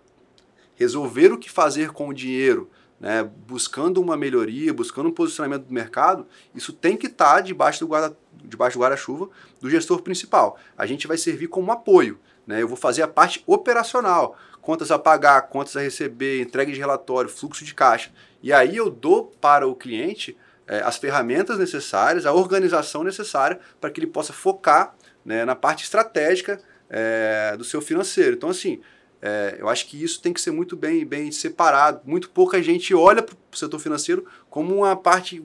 [0.82, 5.74] resolver o que fazer com o dinheiro, né, buscando uma melhoria, buscando um posicionamento do
[5.74, 10.58] mercado, isso tem que estar tá debaixo do guarda, debaixo do guarda-chuva do gestor principal.
[10.78, 12.20] A gente vai servir como apoio.
[12.46, 12.62] Né?
[12.62, 17.30] Eu vou fazer a parte operacional, contas a pagar, contas a receber, entrega de relatório,
[17.30, 18.12] fluxo de caixa.
[18.42, 23.90] E aí eu dou para o cliente é, as ferramentas necessárias, a organização necessária para
[23.90, 28.36] que ele possa focar né, na parte estratégica é, do seu financeiro.
[28.36, 28.82] Então, assim,
[29.22, 32.02] é, eu acho que isso tem que ser muito bem, bem separado.
[32.04, 35.44] Muito pouca gente olha para o setor financeiro como uma parte.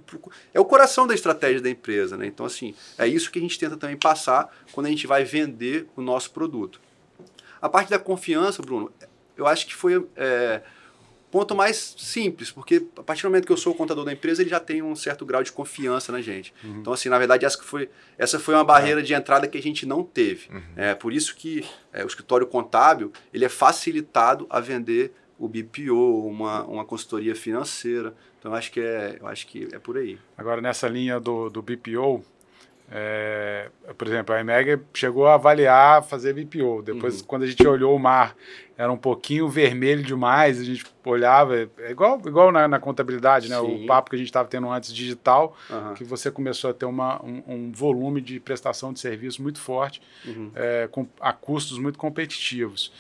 [0.55, 2.17] É o coração da estratégia da empresa.
[2.17, 2.27] Né?
[2.27, 5.87] Então, assim, é isso que a gente tenta também passar quando a gente vai vender
[5.95, 6.81] o nosso produto.
[7.61, 8.91] A parte da confiança, Bruno,
[9.37, 10.07] eu acho que foi.
[10.17, 10.63] É,
[11.31, 14.43] ponto mais simples, porque a partir do momento que eu sou o contador da empresa,
[14.43, 16.55] ele já tem um certo grau de confiança na gente.
[16.63, 16.79] Uhum.
[16.81, 19.03] Então, assim, na verdade, essa foi, essa foi uma barreira é.
[19.03, 20.49] de entrada que a gente não teve.
[20.51, 20.63] Uhum.
[20.77, 26.27] É por isso que é, o escritório contábil ele é facilitado a vender o BPO,
[26.27, 28.15] uma, uma consultoria financeira.
[28.39, 30.19] Então, eu acho que é, eu acho que é por aí.
[30.37, 32.25] Agora, nessa linha do, do BPO,
[32.91, 33.69] é,
[33.99, 36.83] por exemplo, a EMEG chegou a avaliar fazer BPO.
[36.83, 37.27] Depois, uhum.
[37.27, 38.37] quando a gente olhou o mar,
[38.79, 40.61] era um pouquinho vermelho demais.
[40.61, 43.59] A gente olhava, é igual, igual na, na contabilidade, né?
[43.59, 45.95] O papo que a gente estava tendo antes digital, uhum.
[45.95, 50.01] que você começou a ter uma, um, um, volume de prestação de serviço muito forte,
[50.25, 50.53] uhum.
[50.55, 52.93] é, com, a custos muito competitivos.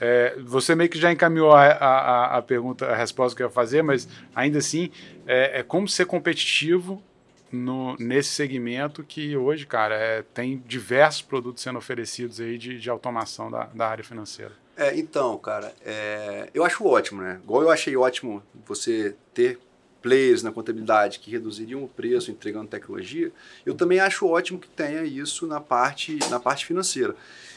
[0.00, 3.52] É, você meio que já encaminhou a, a, a, pergunta, a resposta que eu ia
[3.52, 4.90] fazer, mas ainda assim,
[5.26, 7.02] é, é como ser competitivo
[7.50, 12.90] no, nesse segmento que hoje, cara, é, tem diversos produtos sendo oferecidos aí de, de
[12.90, 14.52] automação da, da área financeira.
[14.76, 17.40] É, então, cara, é, eu acho ótimo, né?
[17.42, 19.58] Igual eu achei ótimo você ter
[20.00, 23.32] players na contabilidade que reduziriam o preço entregando tecnologia,
[23.66, 27.16] eu também acho ótimo que tenha isso na parte, na parte financeira.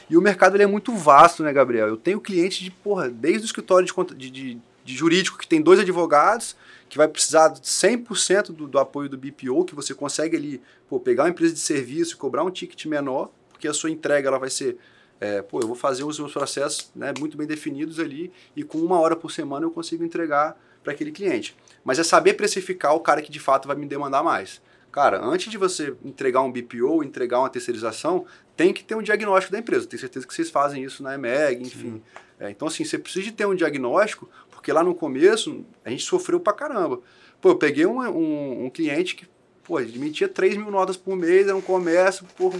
[0.10, 1.88] E o mercado ele é muito vasto, né, Gabriel?
[1.88, 5.62] Eu tenho clientes de, porra, desde o escritório de, de, de, de jurídico que tem
[5.62, 6.56] dois advogados
[6.91, 11.23] que vai precisar 100% do, do apoio do BPO, que você consegue ali pô, pegar
[11.23, 14.49] uma empresa de serviço e cobrar um ticket menor, porque a sua entrega ela vai
[14.49, 14.77] ser,
[15.17, 18.77] é, pô, eu vou fazer os meus processos né, muito bem definidos ali e com
[18.77, 21.56] uma hora por semana eu consigo entregar para aquele cliente.
[21.82, 24.62] Mas é saber precificar o cara que de fato vai me demandar mais.
[24.91, 28.25] Cara, antes de você entregar um BPO, entregar uma terceirização,
[28.58, 29.88] tem que ter um diagnóstico da empresa.
[29.88, 32.04] Tenho certeza que vocês fazem isso na EMEG, enfim.
[32.38, 34.30] É, então, assim, você precisa de ter um diagnóstico
[34.62, 37.00] porque lá no começo a gente sofreu pra caramba.
[37.41, 39.28] Pô, eu peguei um, um, um cliente que,
[39.63, 42.54] pô, ele emitia 3 mil notas por mês, era um comércio, pô,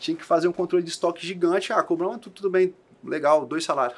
[0.00, 1.72] tinha que fazer um controle de estoque gigante.
[1.72, 3.96] Ah, cobramos tudo, tudo bem, legal, dois salários.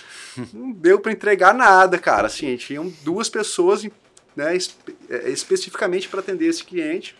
[0.52, 2.26] Não deu para entregar nada, cara.
[2.26, 3.88] Assim, tinham duas pessoas
[4.36, 7.16] né, espe é, especificamente para atender esse cliente.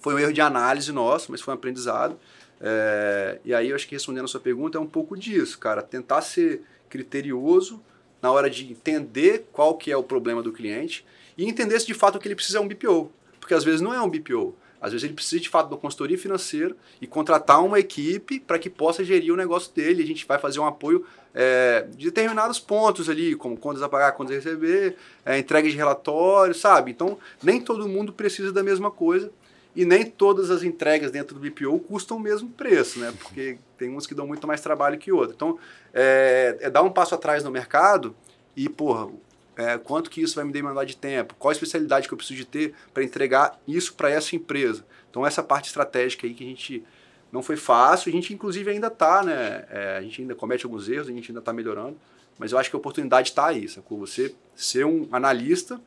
[0.00, 2.18] Foi um erro de análise nosso, mas foi um aprendizado.
[2.58, 5.82] É, e aí, eu acho que respondendo a sua pergunta, é um pouco disso, cara.
[5.82, 7.82] Tentar ser criterioso
[8.26, 11.06] na hora de entender qual que é o problema do cliente
[11.38, 13.08] e entender se de fato o que ele precisa é um BPO.
[13.38, 14.52] Porque às vezes não é um BPO.
[14.80, 18.58] Às vezes ele precisa de fato de uma consultoria financeira e contratar uma equipe para
[18.58, 20.02] que possa gerir o negócio dele.
[20.02, 24.10] A gente vai fazer um apoio é, de determinados pontos ali, como contas a pagar,
[24.12, 26.90] contas a receber, é, entrega de relatório, sabe?
[26.90, 29.30] Então, nem todo mundo precisa da mesma coisa
[29.76, 33.12] e nem todas as entregas dentro do BPO custam o mesmo preço, né?
[33.18, 35.34] Porque tem uns que dão muito mais trabalho que outros.
[35.34, 35.58] Então,
[35.92, 38.16] é, é dar um passo atrás no mercado
[38.56, 39.12] e, porra,
[39.54, 42.38] é, quanto que isso vai me demandar de tempo, qual a especialidade que eu preciso
[42.38, 44.82] de ter para entregar isso para essa empresa.
[45.10, 46.82] Então essa parte estratégica aí que a gente
[47.30, 49.66] não foi fácil, a gente inclusive ainda está, né?
[49.70, 51.98] É, a gente ainda comete alguns erros, a gente ainda está melhorando,
[52.38, 53.98] mas eu acho que a oportunidade está aí, sacou?
[53.98, 55.80] Você ser um analista,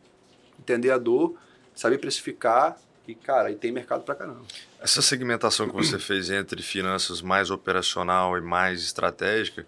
[0.60, 1.36] entender a dor,
[1.74, 2.76] saber precificar
[3.10, 4.42] e, cara, aí tem mercado para caramba.
[4.80, 9.66] Essa segmentação que você fez entre finanças mais operacional e mais estratégica,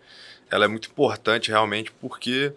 [0.50, 2.54] ela é muito importante realmente porque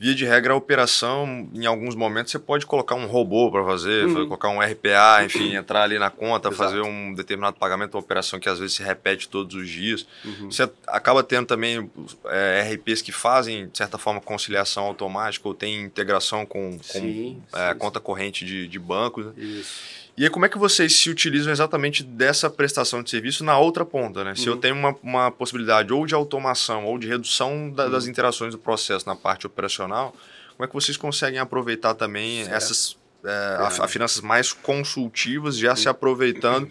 [0.00, 4.06] via de regra, a operação, em alguns momentos, você pode colocar um robô para fazer,
[4.06, 4.24] uhum.
[4.24, 6.56] colocar um RPA, enfim, entrar ali na conta, Exato.
[6.56, 10.06] fazer um determinado pagamento, uma operação que às vezes se repete todos os dias.
[10.24, 10.50] Uhum.
[10.50, 11.90] Você acaba tendo também
[12.24, 17.42] é, RPs que fazem, de certa forma, conciliação automática ou tem integração com, com sim,
[17.52, 18.04] é, sim, conta sim.
[18.04, 19.26] corrente de, de bancos.
[19.26, 19.32] Né?
[19.36, 20.00] Isso.
[20.20, 23.86] E aí, como é que vocês se utilizam exatamente dessa prestação de serviço na outra
[23.86, 24.22] ponta?
[24.22, 24.34] Né?
[24.34, 24.60] Se eu uhum.
[24.60, 27.90] tenho uma, uma possibilidade ou de automação ou de redução da, uhum.
[27.90, 30.14] das interações do processo na parte operacional,
[30.54, 32.54] como é que vocês conseguem aproveitar também certo.
[32.54, 36.70] essas é, a, a, finanças mais consultivas, já se aproveitando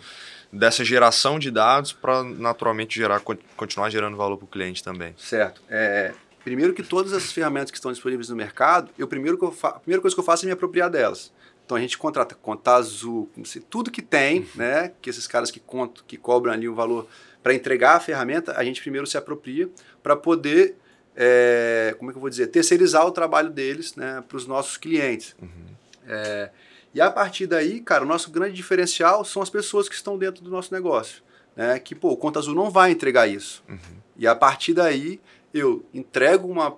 [0.53, 3.19] dessa geração de dados para naturalmente gerar,
[3.57, 5.15] continuar gerando valor para o cliente também?
[5.17, 5.59] Certo.
[5.67, 9.55] É, primeiro que todas as ferramentas que estão disponíveis no mercado, eu primeiro que eu
[9.63, 11.31] a primeira coisa que eu faço é me apropriar delas.
[11.69, 13.29] Então a gente contrata conta azul,
[13.69, 14.47] tudo que tem, uhum.
[14.55, 14.91] né?
[14.99, 17.07] Que esses caras que contam, que cobram ali o valor
[17.43, 19.69] para entregar a ferramenta, a gente primeiro se apropria
[20.01, 20.77] para poder,
[21.15, 24.23] é, como é que eu vou dizer, terceirizar o trabalho deles, né?
[24.27, 25.35] Para os nossos clientes.
[25.39, 25.75] Uhum.
[26.07, 26.49] É,
[26.91, 30.43] e a partir daí, cara, o nosso grande diferencial são as pessoas que estão dentro
[30.43, 31.21] do nosso negócio,
[31.55, 31.77] né?
[31.77, 33.63] Que pô, o Conta Azul não vai entregar isso.
[33.69, 33.77] Uhum.
[34.17, 35.21] E a partir daí
[35.53, 36.75] eu entrego uma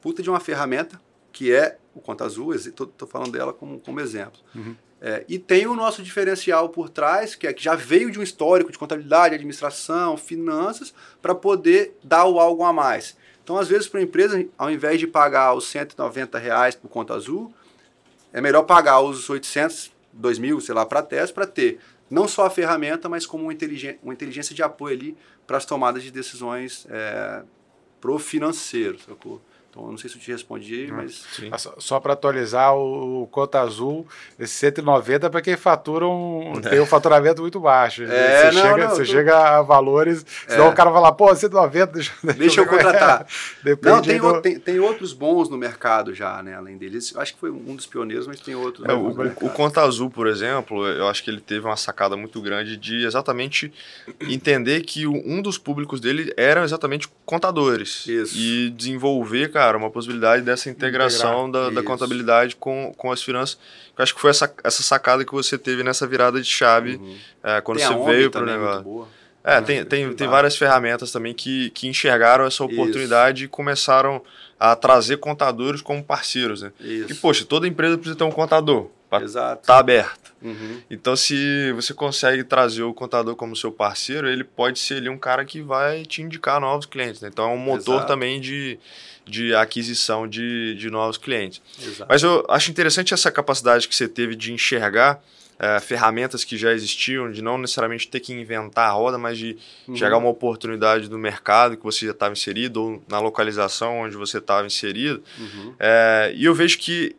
[0.00, 1.00] puta de uma ferramenta
[1.32, 4.40] que é o Conta Azul, estou falando dela como, como exemplo.
[4.54, 4.74] Uhum.
[5.00, 8.22] É, e tem o nosso diferencial por trás, que é que já veio de um
[8.22, 10.92] histórico de contabilidade, administração, finanças,
[11.22, 13.16] para poder dar o algo a mais.
[13.44, 17.14] Então, às vezes, para a empresa, ao invés de pagar os 190 reais por conta
[17.14, 17.52] azul,
[18.32, 21.78] é melhor pagar os 800, 2 mil, sei lá, para teste, para ter
[22.10, 25.64] não só a ferramenta, mas como uma inteligência, uma inteligência de apoio ali para as
[25.64, 27.42] tomadas de decisões é,
[28.00, 29.40] pro financeiro, sacou?
[29.70, 31.24] Então, não sei se eu te respondi, mas.
[31.52, 34.06] Ah, só, para atualizar, o, Cota Azul,
[34.38, 36.60] esse 190 para quem fatura um, é.
[36.70, 38.02] tem um faturamento muito baixo.
[38.04, 39.10] É, você, não, chega, não, você tô...
[39.10, 40.52] chega a valores, é.
[40.52, 43.26] senão o cara vai lá, pô, 190, deixa, deixa eu contratar.
[43.82, 44.40] não, tem, do...
[44.40, 47.12] tem, tem, outros bons no mercado já, né, além deles.
[47.14, 48.88] Eu acho que foi um dos pioneiros, mas tem outros.
[48.88, 52.40] É, o, o Conta Azul, por exemplo, eu acho que ele teve uma sacada muito
[52.40, 53.72] grande de exatamente
[54.22, 58.06] entender que um dos públicos dele eram exatamente contadores.
[58.06, 58.36] Isso.
[58.36, 63.58] E desenvolver, cara, uma possibilidade dessa integração da, da, contabilidade com, com as finanças.
[63.96, 67.16] Eu acho que foi essa, essa sacada que você teve nessa virada de chave uhum.
[67.42, 69.08] é, quando tem você veio para o negócio.
[69.42, 73.44] É, tem, tem, tem várias ferramentas também que, que enxergaram essa oportunidade Isso.
[73.46, 74.22] e começaram
[74.60, 76.62] a trazer contadores como parceiros.
[76.62, 76.70] Né?
[76.78, 77.12] Isso.
[77.12, 78.90] E, poxa, toda empresa precisa ter um contador.
[79.20, 79.66] Exato.
[79.66, 80.32] Tá aberto.
[80.40, 80.80] Uhum.
[80.88, 85.18] Então, se você consegue trazer o contador como seu parceiro, ele pode ser ali um
[85.18, 87.20] cara que vai te indicar novos clientes.
[87.20, 87.28] Né?
[87.32, 88.06] Então, é um motor Exato.
[88.06, 88.78] também de,
[89.28, 91.60] de aquisição de, de novos clientes.
[91.80, 92.06] Exato.
[92.08, 95.22] Mas eu acho interessante essa capacidade que você teve de enxergar
[95.58, 99.56] é, ferramentas que já existiam, de não necessariamente ter que inventar a roda, mas de
[99.88, 99.96] uhum.
[99.96, 104.38] chegar uma oportunidade do mercado que você já estava inserido ou na localização onde você
[104.38, 105.22] estava inserido.
[105.38, 105.74] Uhum.
[105.78, 107.16] É, e eu vejo que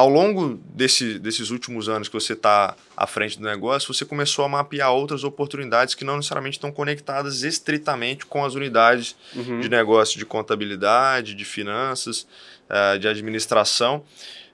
[0.00, 4.46] ao longo desse, desses últimos anos que você está à frente do negócio, você começou
[4.46, 9.60] a mapear outras oportunidades que não necessariamente estão conectadas estritamente com as unidades uhum.
[9.60, 12.26] de negócio de contabilidade, de finanças,
[12.70, 14.02] uh, de administração.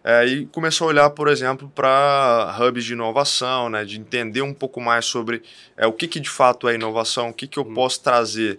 [0.05, 4.55] Uh, e começou a olhar, por exemplo, para hubs de inovação, né, de entender um
[4.55, 5.43] pouco mais sobre
[5.79, 7.75] uh, o que, que de fato é inovação, o que, que eu uhum.
[7.75, 8.59] posso trazer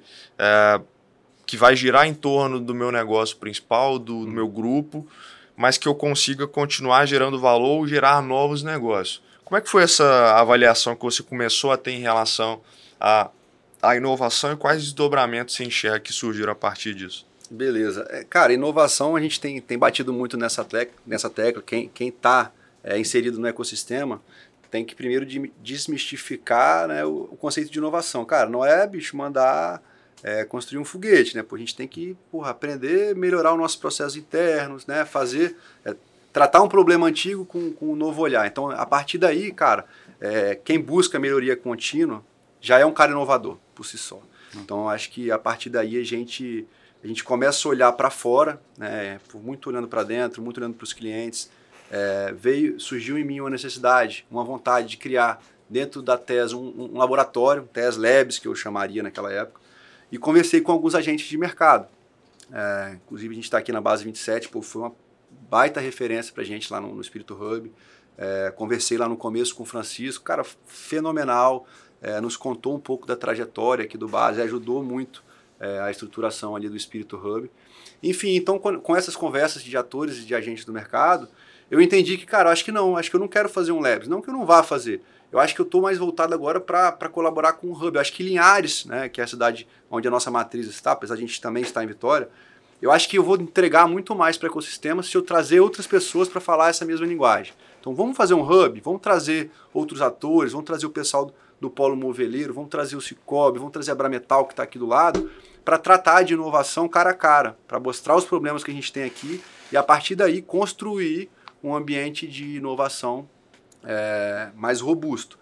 [1.46, 4.28] que vai girar em torno do meu negócio principal, do, do uhum.
[4.28, 5.08] meu grupo,
[5.58, 9.24] mas que eu consiga continuar gerando valor ou gerar novos negócios.
[9.44, 12.62] Como é que foi essa avaliação que você começou a ter em relação
[13.00, 13.32] à,
[13.82, 17.26] à inovação e quais desdobramentos você enxerga que surgiram a partir disso?
[17.50, 18.06] Beleza.
[18.10, 21.64] É, cara, inovação a gente tem, tem batido muito nessa, tec nessa tecla.
[21.66, 22.52] Quem está
[22.84, 24.22] é, inserido no ecossistema
[24.70, 25.26] tem que primeiro
[25.64, 28.26] desmistificar né, o, o, conceito de inovação.
[28.26, 29.82] Cara, não é, bicho, mandar
[30.24, 31.44] é, construir um foguete, né?
[31.44, 35.06] Pô, a gente tem que porra, aprender, melhorar os nossos processos internos, né?
[35.06, 35.56] Fazer,
[35.86, 35.96] é,
[36.34, 38.46] tratar um problema antigo com, com um novo olhar.
[38.48, 39.86] Então, a partir daí, cara,
[40.20, 42.24] é, quem busca melhoria contínua
[42.60, 44.22] já é um cara inovador por si só.
[44.56, 46.68] Então, acho que a partir daí a gente,
[47.04, 50.84] a gente começa a olhar para fora, né, muito olhando para dentro, muito olhando para
[50.84, 51.50] os clientes.
[51.92, 56.92] É, veio, surgiu em mim uma necessidade, uma vontade de criar dentro da TES um,
[56.94, 59.60] um laboratório, TES Labs, que eu chamaria naquela época,
[60.12, 61.88] e conversei com alguns agentes de mercado.
[62.52, 64.96] É, inclusive, a gente está aqui na base 27, pô, foi uma
[65.50, 67.72] baita referência para a gente lá no, no Espírito Hub.
[68.18, 71.68] É, conversei lá no começo com o Francisco, cara, fenomenal,
[72.02, 75.24] é, nos contou um pouco da trajetória aqui do base, ajudou muito
[75.60, 77.50] é, a estruturação ali do Espírito Hub.
[78.02, 81.28] Enfim, então com, com, essas conversas de atores e de agentes do mercado,
[81.70, 84.08] eu entendi que, cara, acho que não, acho que eu não quero fazer um Labs,
[84.08, 85.02] não que eu não vá fazer.
[85.32, 87.96] Eu acho que eu estou mais voltado agora para colaborar com o Hub.
[87.96, 91.16] Eu acho que Linhares, né, que é a cidade onde a nossa matriz está, apesar
[91.16, 92.30] de a gente também estar em Vitória,
[92.82, 95.88] eu acho que eu vou entregar muito mais para o ecossistema se eu trazer outras
[95.88, 97.54] pessoas para falar essa mesma linguagem.
[97.80, 101.70] Então vamos fazer um hub, vamos trazer outros atores, vamos trazer o pessoal do, do
[101.70, 105.30] Polo Moveleiro, vamos trazer o Cicobi, vamos trazer a Brametal que está aqui do lado,
[105.66, 109.04] para tratar de inovação cara a cara, para mostrar os problemas que a gente tem
[109.04, 111.30] aqui e a partir daí construir
[111.64, 113.28] um ambiente de inovação
[113.84, 115.38] é, mais robusto.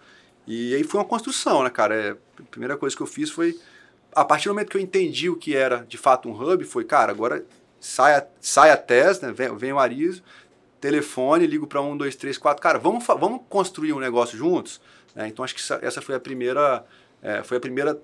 [0.46, 1.94] E aí foi uma construção, né, cara?
[1.94, 3.58] É, a primeira coisa que eu fiz foi,
[4.14, 6.84] a partir do momento que eu entendi o que era de fato um hub, foi,
[6.84, 7.44] cara, agora
[7.80, 10.22] sai a, sai a TES, né, vem, vem o Arizo,
[10.80, 14.80] telefone, ligo para um, dois, três, quatro, cara, vamos, vamos construir um negócio juntos?
[15.14, 16.84] É, então acho que essa, foi a primeira,
[17.22, 18.00] é, foi a primeira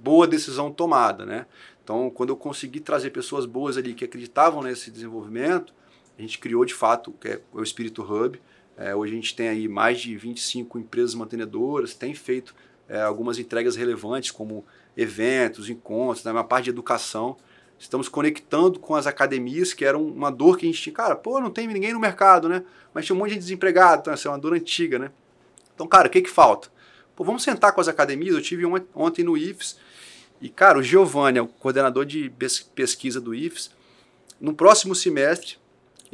[0.00, 1.46] boa decisão tomada, né?
[1.82, 5.74] Então quando eu consegui trazer pessoas boas ali que acreditavam nesse desenvolvimento,
[6.18, 8.40] a gente criou de fato que é o Espírito Hub,
[8.76, 12.54] é, hoje a gente tem aí mais de 25 empresas mantenedoras, tem feito
[12.88, 14.64] é, algumas entregas relevantes, como
[14.96, 17.36] eventos, encontros, né, parte de educação.
[17.78, 20.94] Estamos conectando com as academias, que era uma dor que a gente tinha.
[20.94, 22.64] Cara, pô, não tem ninguém no mercado, né?
[22.92, 25.10] Mas tinha um monte de desempregado, então essa é uma dor antiga, né?
[25.74, 26.68] Então, cara, o que que falta?
[27.16, 28.34] Pô, vamos sentar com as academias.
[28.34, 28.64] Eu tive
[28.94, 29.76] ontem no IFES
[30.40, 32.32] e, cara, o Giovanni, é o coordenador de
[32.74, 33.70] pesquisa do IFES,
[34.40, 35.58] no próximo semestre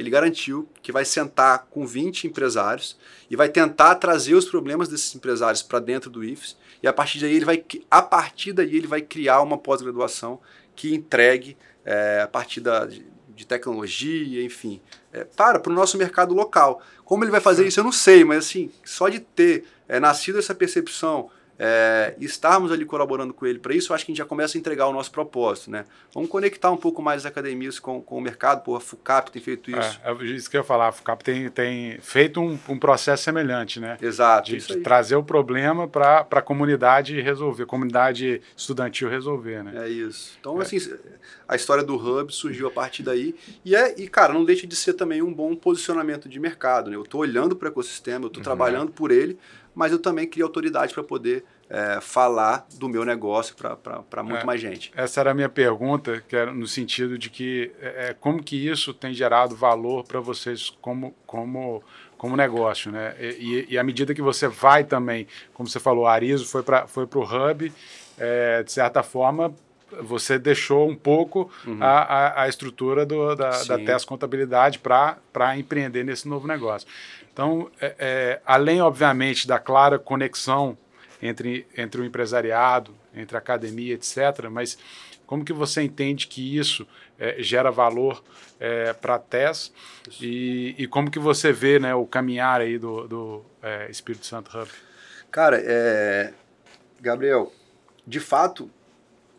[0.01, 2.97] ele garantiu que vai sentar com 20 empresários
[3.29, 7.19] e vai tentar trazer os problemas desses empresários para dentro do IFES e a partir
[7.19, 10.39] daí ele vai a partir daí ele vai criar uma pós-graduação
[10.75, 14.81] que entregue é, a partir da, de, de tecnologia, enfim,
[15.13, 16.81] é, para para o nosso mercado local.
[17.05, 20.39] Como ele vai fazer isso eu não sei, mas assim só de ter é, nascido
[20.39, 21.29] essa percepção
[21.63, 24.57] é, estarmos ali colaborando com ele para isso, eu acho que a gente já começa
[24.57, 25.85] a entregar o nosso propósito, né?
[26.11, 29.39] Vamos conectar um pouco mais as academias com, com o mercado, pô, a FUCAP tem
[29.39, 30.01] feito isso.
[30.03, 33.21] É, é isso que eu ia falar, a FUCAP tem, tem feito um, um processo
[33.23, 33.95] semelhante, né?
[34.01, 34.49] Exato.
[34.49, 39.85] De, de trazer o problema para a comunidade resolver, comunidade estudantil resolver, né?
[39.85, 40.35] É isso.
[40.39, 40.63] Então, é.
[40.63, 40.77] assim,
[41.47, 44.75] a história do Hub surgiu a partir daí e, é, e cara, não deixa de
[44.75, 46.95] ser também um bom posicionamento de mercado, né?
[46.95, 48.45] Eu estou olhando para o ecossistema, eu estou uhum.
[48.45, 49.37] trabalhando por ele,
[49.73, 54.43] mas eu também crio autoridade para poder é, falar do meu negócio para muito é,
[54.43, 54.91] mais gente.
[54.95, 58.67] Essa era a minha pergunta, que era no sentido de que é, é como que
[58.67, 61.81] isso tem gerado valor para vocês como, como,
[62.17, 63.15] como negócio, né?
[63.19, 66.87] E, e, à medida que você vai também, como você falou, a Arizo foi para
[66.87, 67.71] foi o Hub,
[68.17, 69.53] é, de certa forma
[69.99, 71.77] você deixou um pouco uhum.
[71.81, 76.87] a, a, a, estrutura do, da, da TES Contabilidade para empreender nesse novo negócio.
[77.33, 80.77] Então, é, é, além, obviamente, da clara conexão
[81.21, 84.77] entre, entre o empresariado, entre a academia, etc., mas
[85.25, 86.85] como que você entende que isso
[87.17, 88.21] é, gera valor
[88.59, 89.71] é, para a TES
[90.19, 94.51] e, e, como que você vê né, o caminhar aí do, do é, Espírito Santo
[94.57, 94.69] Hub?
[95.31, 96.33] Cara, é,
[96.99, 97.49] Gabriel,
[98.05, 98.69] de fato,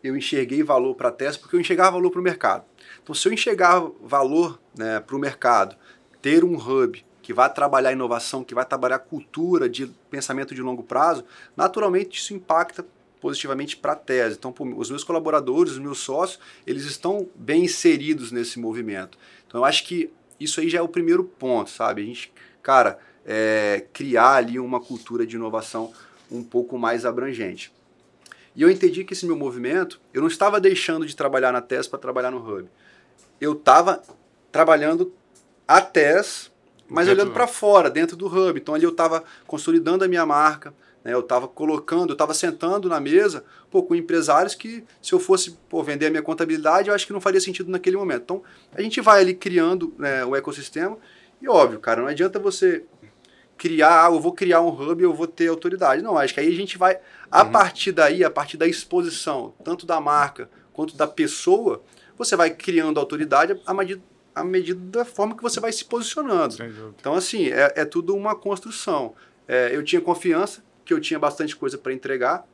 [0.02, 2.64] eu enxerguei valor para a TES porque eu enxergava valor para o mercado.
[3.02, 5.76] Então, se eu enxergar valor né, para o mercado,
[6.22, 10.82] ter um hub que vai trabalhar inovação, que vai trabalhar cultura de pensamento de longo
[10.82, 11.24] prazo,
[11.56, 12.84] naturalmente isso impacta
[13.20, 14.36] positivamente para a tese.
[14.36, 19.16] Então, os meus colaboradores, os meus sócios, eles estão bem inseridos nesse movimento.
[19.46, 20.10] Então, eu acho que
[20.40, 22.02] isso aí já é o primeiro ponto, sabe?
[22.02, 25.92] A gente, cara, é, criar ali uma cultura de inovação
[26.30, 27.72] um pouco mais abrangente.
[28.54, 31.86] E eu entendi que esse meu movimento, eu não estava deixando de trabalhar na TES
[31.86, 32.68] para trabalhar no Hub.
[33.40, 34.02] Eu estava
[34.50, 35.12] trabalhando
[35.66, 36.51] a TES
[36.92, 38.58] mas dentro olhando para fora, dentro do hub.
[38.58, 40.74] Então ali eu estava consolidando a minha marca,
[41.04, 41.12] né?
[41.12, 45.58] eu estava colocando, eu estava sentando na mesa pô, com empresários que, se eu fosse
[45.68, 48.22] pô, vender a minha contabilidade, eu acho que não faria sentido naquele momento.
[48.22, 48.42] Então
[48.74, 50.96] a gente vai ali criando né, o ecossistema
[51.40, 52.84] e óbvio, cara, não adianta você
[53.56, 56.02] criar, ah, eu vou criar um hub e eu vou ter autoridade.
[56.02, 56.98] Não, acho que aí a gente vai,
[57.30, 57.52] a uhum.
[57.52, 61.82] partir daí, a partir da exposição, tanto da marca quanto da pessoa,
[62.16, 64.02] você vai criando autoridade à medida,
[64.34, 66.56] à medida da forma que você vai se posicionando.
[66.98, 69.14] Então, assim, é, é tudo uma construção.
[69.46, 72.46] é, eu tinha confiança que eu tinha bastante coisa para entregar,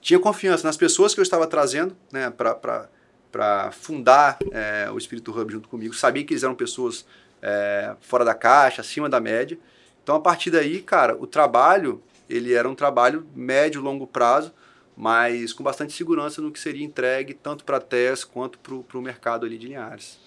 [0.00, 5.52] tinha confiança nas pessoas que eu estava trazendo né, para fundar é, o Espírito Hub
[5.52, 7.04] junto comigo, sabia que eles eram pessoas
[7.42, 9.58] é, fora da caixa, acima da média.
[10.02, 14.52] Então, a partir daí, cara, o trabalho, ele era um trabalho médio, longo prazo,
[14.96, 19.02] mas com bastante segurança no que seria entregue tanto para a TES quanto para o
[19.02, 20.18] mercado ali de Linhares.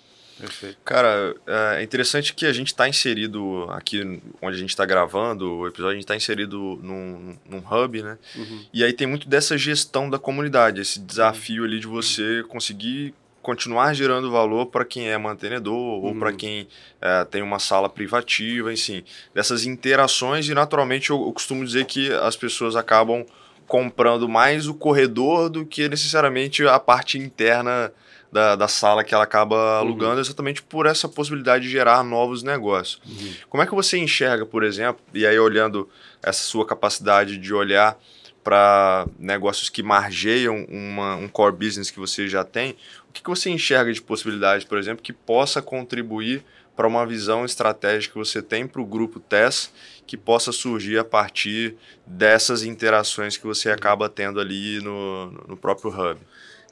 [0.41, 0.77] Perfeito.
[0.83, 1.35] Cara,
[1.77, 5.91] é interessante que a gente está inserido aqui onde a gente está gravando o episódio,
[5.91, 8.17] a gente está inserido num, num hub, né?
[8.35, 8.65] Uhum.
[8.73, 13.93] E aí tem muito dessa gestão da comunidade, esse desafio ali de você conseguir continuar
[13.93, 16.05] gerando valor para quem é mantenedor uhum.
[16.05, 16.67] ou para quem
[17.01, 22.11] é, tem uma sala privativa, enfim, dessas interações e naturalmente eu, eu costumo dizer que
[22.13, 23.25] as pessoas acabam
[23.67, 27.91] comprando mais o corredor do que necessariamente a parte interna
[28.31, 29.79] da, da sala que ela acaba uhum.
[29.79, 30.21] alugando, uhum.
[30.21, 33.01] exatamente por essa possibilidade de gerar novos negócios.
[33.05, 33.33] Uhum.
[33.49, 35.89] Como é que você enxerga, por exemplo, e aí olhando
[36.23, 37.97] essa sua capacidade de olhar
[38.43, 42.75] para negócios que margeiam uma, um core business que você já tem,
[43.07, 46.43] o que, que você enxerga de possibilidade, por exemplo, que possa contribuir
[46.75, 49.71] para uma visão estratégica que você tem para o grupo TES
[50.07, 51.75] que possa surgir a partir
[52.05, 56.19] dessas interações que você acaba tendo ali no, no próprio hub?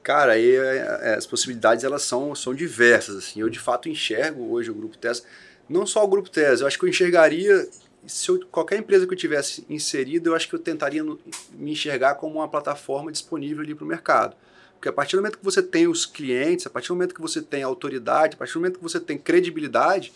[0.10, 3.16] Cara, aí é, é, as possibilidades elas são, são diversas.
[3.16, 3.42] Assim.
[3.42, 5.24] Eu de fato enxergo hoje o grupo TES,
[5.70, 7.70] não só o grupo TES, eu acho que eu enxergaria,
[8.08, 12.16] se eu, qualquer empresa que eu tivesse inserido, eu acho que eu tentaria me enxergar
[12.16, 14.36] como uma plataforma disponível ali para o mercado.
[14.74, 17.22] Porque a partir do momento que você tem os clientes, a partir do momento que
[17.22, 20.12] você tem autoridade, a partir do momento que você tem credibilidade,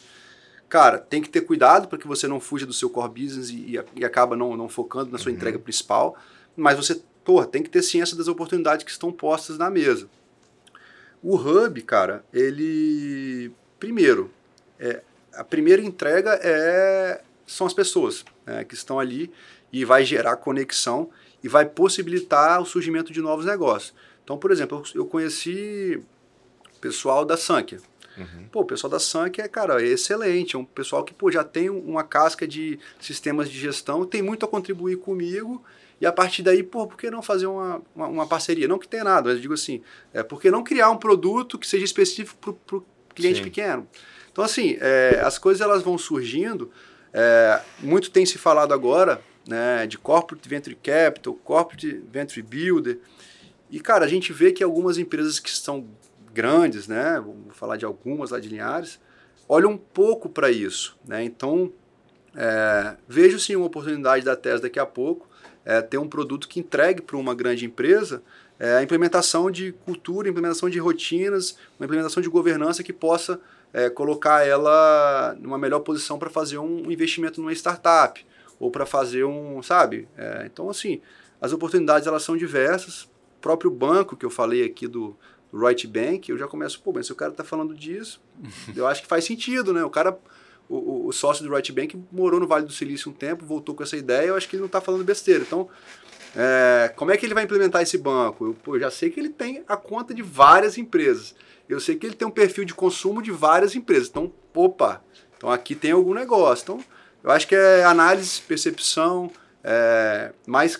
[0.67, 3.75] cara, tem que ter cuidado para que você não fuja do seu core business e,
[3.75, 5.37] e, e acaba não, não focando na sua uhum.
[5.37, 6.17] entrega principal,
[6.57, 10.09] mas você pô, tem que ter ciência das oportunidades que estão postas na mesa.
[11.21, 13.51] O Hub, cara, ele.
[13.79, 14.31] Primeiro,
[14.79, 15.01] é,
[15.33, 19.31] a primeira entrega é, são as pessoas né, que estão ali
[19.71, 21.09] e vai gerar conexão
[21.43, 23.93] e vai possibilitar o surgimento de novos negócios.
[24.23, 26.01] Então, por exemplo, eu conheci
[26.75, 27.79] o pessoal da Sankia.
[28.17, 28.47] Uhum.
[28.51, 30.55] Pô, o pessoal da Sankia, cara, é excelente.
[30.55, 34.45] É um pessoal que pô, já tem uma casca de sistemas de gestão, tem muito
[34.45, 35.63] a contribuir comigo
[35.99, 38.67] e a partir daí, pô, por que não fazer uma, uma, uma parceria?
[38.67, 39.81] Não que tenha nada, mas eu digo assim,
[40.13, 42.85] é, por que não criar um produto que seja específico para o
[43.15, 43.43] cliente Sim.
[43.43, 43.87] pequeno?
[44.31, 46.71] Então, assim, é, as coisas elas vão surgindo.
[47.13, 52.99] É, muito tem se falado agora né, de Corporate Venture Capital, Corporate Venture Builder.
[53.69, 55.87] E, cara, a gente vê que algumas empresas que são
[56.33, 58.99] grandes, né, vou falar de algumas lá de Linhares,
[59.47, 60.97] olham um pouco para isso.
[61.05, 61.23] Né?
[61.23, 61.71] Então,
[62.35, 65.31] é, vejo sim uma oportunidade da tese daqui a pouco
[65.65, 68.21] é, ter um produto que entregue para uma grande empresa
[68.59, 73.39] é, a implementação de cultura, implementação de rotinas, uma implementação de governança que possa
[73.73, 78.25] é, colocar ela numa melhor posição para fazer um investimento numa startup
[78.59, 80.07] ou para fazer um, sabe?
[80.17, 81.01] É, então, assim,
[81.41, 83.03] as oportunidades elas são diversas.
[83.03, 85.13] O próprio banco que eu falei aqui do,
[85.51, 88.21] do Right Bank, eu já começo, pô, mas se o cara está falando disso,
[88.75, 89.83] eu acho que faz sentido, né?
[89.83, 90.17] O cara
[90.69, 93.83] o, o, sócio do Right Bank morou no Vale do Silício um tempo, voltou com
[93.83, 95.43] essa ideia, eu acho que ele não está falando besteira.
[95.43, 95.69] Então,
[96.35, 98.47] é, como é que ele vai implementar esse banco?
[98.47, 101.35] Eu, pô, já sei que ele tem a conta de várias empresas.
[101.69, 104.09] Eu sei que ele tem um perfil de consumo de várias empresas.
[104.09, 105.03] Então, opa,
[105.37, 106.63] então aqui tem algum negócio.
[106.63, 106.83] Então,
[107.23, 109.31] eu acho que é análise, percepção,
[109.63, 110.79] é, mas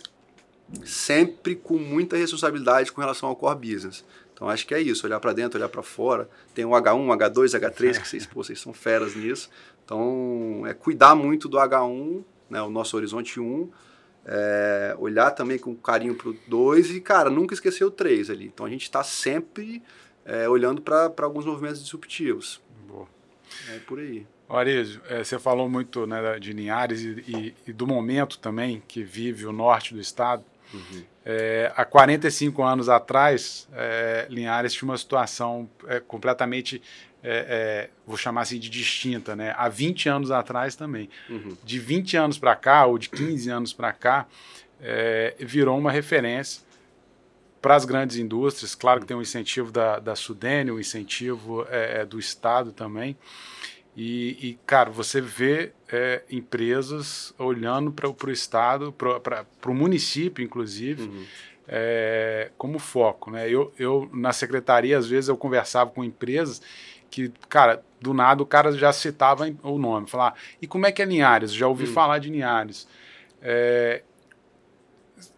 [0.84, 4.04] sempre com muita responsabilidade com relação ao core business.
[4.34, 6.28] Então acho que é isso, olhar para dentro, olhar para fora.
[6.54, 9.50] Tem o H1, H2, H3, que vocês, pô, vocês são feras nisso.
[9.86, 13.70] Então, é cuidar muito do H1, né, o nosso horizonte 1,
[14.26, 18.46] é, olhar também com carinho para o 2 e, cara, nunca esquecer o 3 ali.
[18.46, 19.84] Então, a gente está sempre
[20.26, 22.62] é, olhando para alguns movimentos disruptivos.
[22.88, 23.08] Boa.
[23.70, 24.26] É por aí.
[24.50, 29.04] Arísio, é, você falou muito né, de Linhares e, e, e, do momento também que
[29.04, 30.44] vive o norte do estado.
[30.74, 31.04] Uhum.
[31.26, 36.82] É, há 45 anos atrás, é, Linhares tinha uma situação é, completamente
[37.24, 39.56] é, é, vou chamar assim de distinta, né?
[39.58, 41.10] Há 20 anos atrás também.
[41.30, 41.56] Uhum.
[41.64, 44.28] De 20 anos para cá, ou de 15 anos para cá,
[44.82, 46.62] é, virou uma referência
[47.62, 48.76] para as grandes indústrias.
[48.76, 53.18] Claro que tem um incentivo da, da Sudene, um incentivo é, é, do Estado também.
[53.96, 61.04] E, e, cara, você vê é, empresas olhando para o Estado, para o município, inclusive,
[61.04, 61.26] uhum.
[62.58, 63.32] Como foco.
[63.32, 63.50] Né?
[63.50, 66.62] Eu, eu, na secretaria, às vezes, eu conversava com empresas
[67.14, 71.00] que, cara, do nada o cara já citava o nome, falar, e como é que
[71.00, 71.54] é Linhares?
[71.54, 71.94] Já ouvi hum.
[71.94, 72.88] falar de Linhares.
[73.40, 74.02] É,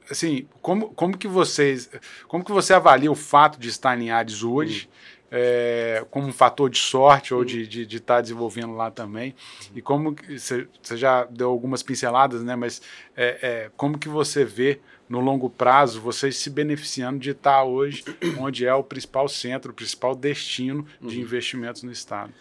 [0.10, 1.92] assim, como, como que vocês,
[2.30, 4.88] como que você avalia o fato de estar em Linhares hoje?
[4.90, 5.16] Hum.
[5.32, 9.36] é, como um fator de sorte ou de estar de, de tá desenvolvendo lá também.
[9.76, 10.66] E como você
[10.96, 12.56] já deu algumas pinceladas, né?
[12.56, 12.82] Mas
[13.18, 18.04] é, é, como que você vê no longo prazo vocês se beneficiando de estar hoje
[18.40, 21.24] onde é o principal centro, o principal destino de uhum.
[21.24, 22.34] investimentos no estado?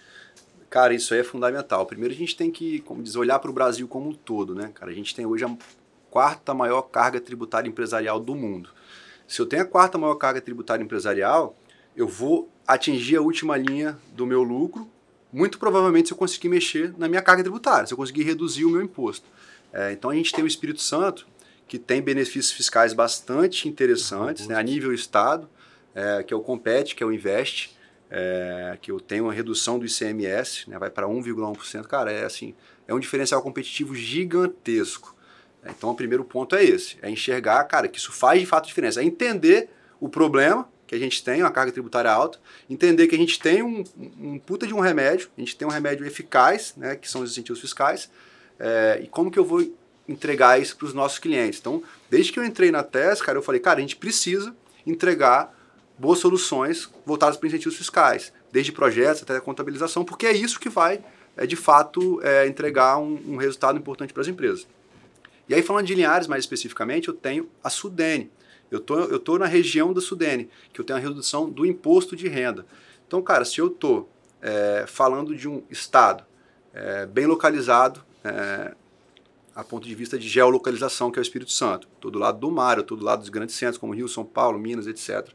[0.70, 1.86] Cara, isso aí é fundamental.
[1.86, 4.72] Primeiro a gente tem que, como diz, olhar para o Brasil como um todo, né?
[4.74, 5.56] Cara, a gente tem hoje a
[6.10, 8.70] quarta maior carga tributária empresarial do mundo.
[9.26, 11.56] Se eu tenho a quarta maior carga tributária empresarial,
[11.96, 14.88] eu vou atingir a última linha do meu lucro,
[15.32, 18.70] muito provavelmente se eu conseguir mexer na minha carga tributária, se eu conseguir reduzir o
[18.70, 19.26] meu imposto.
[19.72, 21.26] É, então a gente tem o Espírito Santo,
[21.66, 25.48] que tem benefícios fiscais bastante interessantes né, a nível Estado,
[25.94, 27.76] é, que é o Compete, que é o Invest,
[28.10, 32.54] é, que eu tenho uma redução do ICMS, né, vai para 1,1%, cara, é assim,
[32.86, 35.14] é um diferencial competitivo gigantesco.
[35.66, 39.00] Então, o primeiro ponto é esse, é enxergar, cara, que isso faz de fato diferença,
[39.00, 42.38] é entender o problema que a gente tem, uma carga tributária alta,
[42.68, 43.82] entender que a gente tem um,
[44.20, 47.30] um puta de um remédio, a gente tem um remédio eficaz, né, que são os
[47.32, 48.10] incentivos fiscais,
[48.58, 49.64] é, e como que eu vou
[50.08, 51.60] entregar isso para os nossos clientes.
[51.60, 54.54] Então, desde que eu entrei na TES, cara, eu falei, cara, a gente precisa
[54.86, 55.54] entregar
[55.98, 61.02] boas soluções voltadas para incentivos fiscais, desde projetos até contabilização, porque é isso que vai,
[61.36, 64.66] é, de fato, é, entregar um, um, resultado importante para as empresas.
[65.48, 68.30] E aí, falando de Linhares mais especificamente, eu tenho a Sudene.
[68.70, 72.16] Eu tô, eu tô na região da Sudene, que eu tenho a redução do imposto
[72.16, 72.66] de renda.
[73.06, 74.08] Então, cara, se eu tô
[74.40, 76.24] é, falando de um estado
[76.72, 78.74] é, bem localizado, é,
[79.54, 81.88] a ponto de vista de geolocalização, que é o Espírito Santo.
[81.94, 84.58] Estou do lado do mar, estou do lado dos grandes centros, como Rio, São Paulo,
[84.58, 85.28] Minas, etc.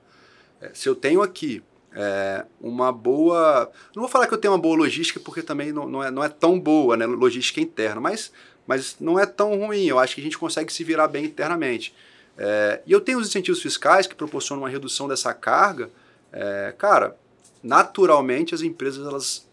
[0.61, 1.63] É, se eu tenho aqui
[1.93, 3.71] é, uma boa.
[3.95, 6.23] Não vou falar que eu tenho uma boa logística, porque também não, não, é, não
[6.23, 7.05] é tão boa, né?
[7.05, 8.31] Logística interna, mas,
[8.67, 9.85] mas não é tão ruim.
[9.85, 11.93] Eu acho que a gente consegue se virar bem internamente.
[12.37, 15.89] É, e eu tenho os incentivos fiscais que proporcionam uma redução dessa carga.
[16.31, 17.15] É, cara,
[17.63, 19.47] naturalmente as empresas elas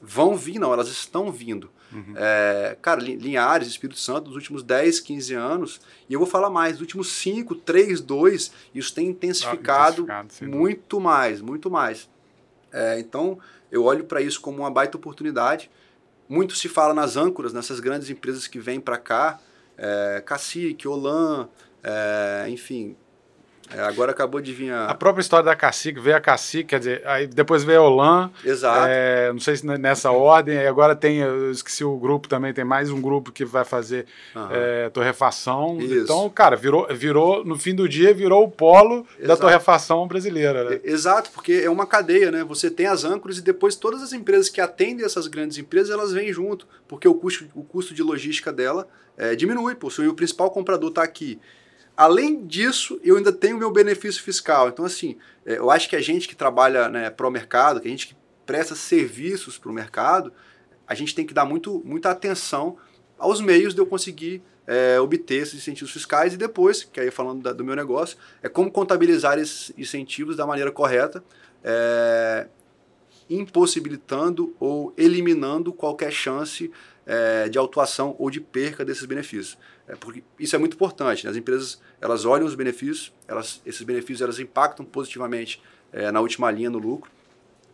[0.00, 1.70] vão vir, não, elas estão vindo.
[1.92, 2.14] Uhum.
[2.16, 6.72] É, cara, Linhares, Espírito Santo, nos últimos 10, 15 anos, e eu vou falar mais,
[6.72, 12.08] nos últimos 5, 3, 2, isso tem intensificado, ah, intensificado muito mais, muito mais.
[12.72, 13.38] É, então,
[13.70, 15.70] eu olho para isso como uma baita oportunidade.
[16.28, 19.38] Muito se fala nas âncoras, nessas grandes empresas que vêm para cá,
[19.78, 21.48] é, Cacique, Olan,
[21.82, 22.96] é, enfim,
[23.70, 24.86] é, agora acabou de vir a...
[24.86, 24.94] a...
[24.94, 28.30] própria história da Cacique, veio a Cacique, quer dizer, aí depois veio a Olan.
[28.44, 28.86] Exato.
[28.88, 32.64] É, não sei se nessa ordem, aí agora tem, eu esqueci o grupo também, tem
[32.64, 34.48] mais um grupo que vai fazer uhum.
[34.50, 35.78] é, torrefação.
[35.80, 35.94] Isso.
[35.94, 39.26] Então, cara, virou, virou, no fim do dia, virou o polo Exato.
[39.26, 40.70] da torrefação brasileira.
[40.70, 40.80] Né?
[40.84, 42.44] Exato, porque é uma cadeia, né?
[42.44, 46.12] Você tem as âncoras e depois todas as empresas que atendem essas grandes empresas, elas
[46.12, 48.86] vêm junto, porque o custo, o custo de logística dela
[49.16, 51.40] é, diminui, pô, se o principal comprador está aqui
[51.96, 54.68] Além disso, eu ainda tenho meu benefício fiscal.
[54.68, 57.88] Então, assim, é, eu acho que a gente que trabalha né, para o mercado, que
[57.88, 60.32] a gente que presta serviços para o mercado,
[60.86, 62.76] a gente tem que dar muito, muita atenção
[63.18, 67.42] aos meios de eu conseguir é, obter esses incentivos fiscais e depois, que aí falando
[67.42, 71.24] da, do meu negócio, é como contabilizar esses incentivos da maneira correta,
[71.64, 72.46] é,
[73.28, 76.70] impossibilitando ou eliminando qualquer chance
[77.04, 79.56] é, de autuação ou de perca desses benefícios.
[79.88, 81.24] É, porque isso é muito importante.
[81.24, 81.30] Né?
[81.30, 85.62] As empresas elas olham os benefícios, elas, esses benefícios elas impactam positivamente
[85.92, 87.10] é, na última linha no lucro,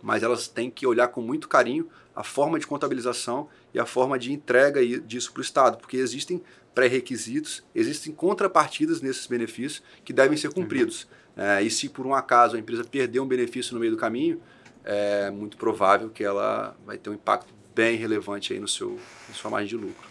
[0.03, 4.19] mas elas têm que olhar com muito carinho a forma de contabilização e a forma
[4.19, 6.43] de entrega disso para o Estado, porque existem
[6.75, 11.05] pré-requisitos, existem contrapartidas nesses benefícios que devem ser cumpridos.
[11.37, 11.43] Uhum.
[11.45, 14.41] É, e se por um acaso a empresa perder um benefício no meio do caminho,
[14.85, 19.35] é muito provável que ela vai ter um impacto bem relevante aí no seu, na
[19.35, 20.09] sua margem de lucro.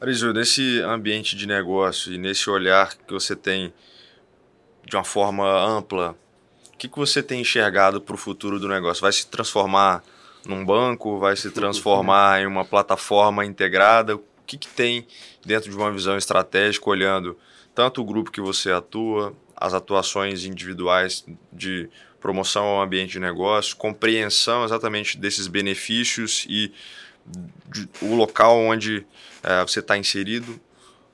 [0.00, 3.72] Arizio, nesse ambiente de negócio e nesse olhar que você tem
[4.84, 6.16] de uma forma ampla,
[6.72, 9.02] o que, que você tem enxergado para o futuro do negócio?
[9.02, 10.02] Vai se transformar
[10.46, 11.18] num banco?
[11.18, 14.14] Vai se transformar em uma plataforma integrada?
[14.16, 15.06] O que, que tem
[15.44, 17.36] dentro de uma visão estratégica, olhando
[17.74, 21.90] tanto o grupo que você atua, as atuações individuais de
[22.20, 26.72] promoção ao ambiente de negócio, compreensão exatamente desses benefícios e
[27.66, 29.06] de, o local onde
[29.42, 30.60] é, você está inserido.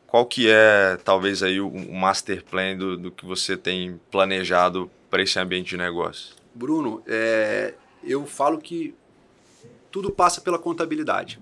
[0.07, 4.91] Qual que é, talvez, aí o, o master plan do, do, que você tem planejado
[5.11, 6.35] para esse ambiente de negócio?
[6.55, 8.95] Bruno, é, eu falo que
[9.91, 11.41] tudo passa pela contabilidade.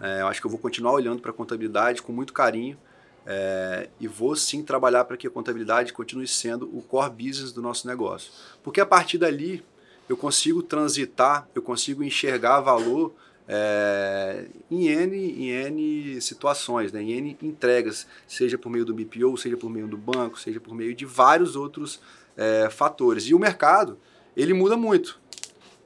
[0.00, 2.78] É, eu acho que eu vou continuar olhando para a contabilidade com muito carinho
[3.26, 7.62] é, e vou sim trabalhar para que a contabilidade continue sendo o core business do
[7.62, 8.30] nosso negócio.
[8.62, 9.64] Porque a partir dali
[10.08, 13.14] eu consigo transitar, eu consigo enxergar valor
[13.48, 19.36] é, em, N, em N situações, né, em N entregas, seja por meio do BPO,
[19.36, 22.00] seja por meio do banco, seja por meio de vários outros
[22.36, 23.24] é, fatores.
[23.24, 23.98] E o mercado,
[24.36, 25.20] ele muda muito.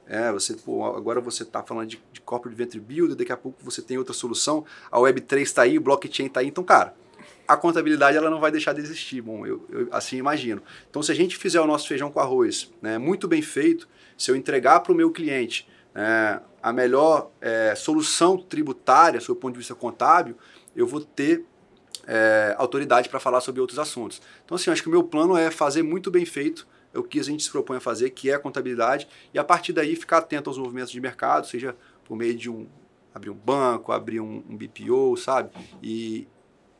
[0.07, 3.63] É, você, pô, agora você está falando de, de corporate venture builder, daqui a pouco
[3.63, 6.47] você tem outra solução, a Web3 está aí, o blockchain está aí.
[6.47, 6.95] Então, cara,
[7.49, 9.21] a contabilidade ela não vai deixar de existir.
[9.21, 10.61] Bom, eu, eu, assim imagino.
[10.87, 14.29] Então, se a gente fizer o nosso feijão com arroz né, muito bem feito, se
[14.29, 19.57] eu entregar para o meu cliente é, a melhor é, solução tributária, do ponto de
[19.57, 20.37] vista contábil,
[20.75, 21.43] eu vou ter
[22.05, 24.21] é, autoridade para falar sobre outros assuntos.
[24.45, 27.19] Então, assim, acho que o meu plano é fazer muito bem feito é o que
[27.19, 30.17] a gente se propõe a fazer, que é a contabilidade, e a partir daí ficar
[30.19, 32.67] atento aos movimentos de mercado, seja por meio de um
[33.13, 35.51] abrir um banco, abrir um, um BPO, sabe?
[35.83, 36.27] E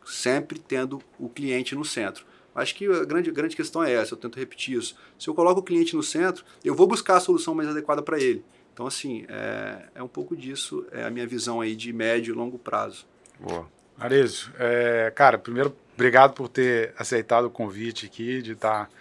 [0.09, 2.25] sempre tendo o cliente no centro.
[2.53, 4.95] Acho que a grande, grande questão é essa, eu tento repetir isso.
[5.17, 8.19] Se eu coloco o cliente no centro, eu vou buscar a solução mais adequada para
[8.19, 8.43] ele.
[8.73, 12.35] Então, assim, é, é um pouco disso, é a minha visão aí de médio e
[12.35, 13.05] longo prazo.
[13.39, 13.67] Boa.
[13.99, 18.91] Arizio, é, cara, primeiro, obrigado por ter aceitado o convite aqui, de estar tá,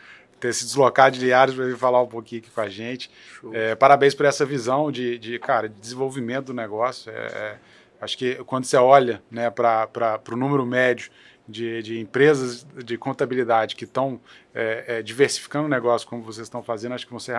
[0.41, 3.09] ter se deslocado de Liares para vir falar um pouquinho aqui com a gente.
[3.53, 7.11] É, parabéns por essa visão de, de, cara, de desenvolvimento do negócio.
[7.11, 7.59] É, é
[8.01, 11.11] acho que quando você olha né, para o número médio
[11.49, 14.21] de, de empresas de contabilidade que estão
[14.55, 17.33] é, é, diversificando o negócio como vocês estão fazendo, acho que você,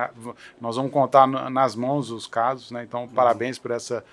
[0.60, 2.84] nós vamos contar nas mãos os casos, né?
[2.84, 3.10] Então, uhum.
[3.10, 4.03] parabéns por essa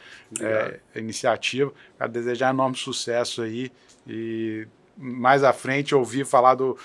[0.41, 1.73] é, iniciativa.
[1.97, 3.73] Quero desejar enorme sucesso aí
[4.07, 6.77] e mais à frente ouvir falar do,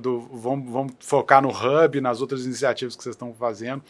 [0.00, 3.82] do vamos, vamos focar no hub, nas outras iniciativas que vocês estão fazendo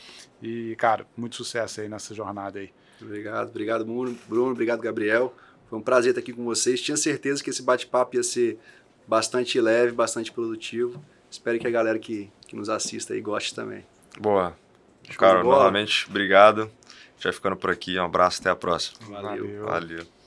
[0.43, 2.70] e, cara, muito sucesso aí nessa jornada aí.
[3.03, 5.34] Obrigado, obrigado Bruno, Bruno obrigado Gabriel.
[5.68, 6.80] Foi um prazer estar aqui com vocês.
[6.80, 8.59] Tinha certeza que esse bate-papo ia ser
[9.07, 11.03] bastante leve, bastante produtivo.
[11.30, 13.84] Espero que a galera que, que nos assista aí goste também.
[14.18, 14.57] Boa.
[15.09, 16.70] Show Cara, novamente, obrigado.
[17.18, 17.98] Já ficando por aqui.
[17.98, 18.98] Um abraço, até a próxima.
[19.09, 19.64] Valeu.
[19.64, 20.20] Valeu.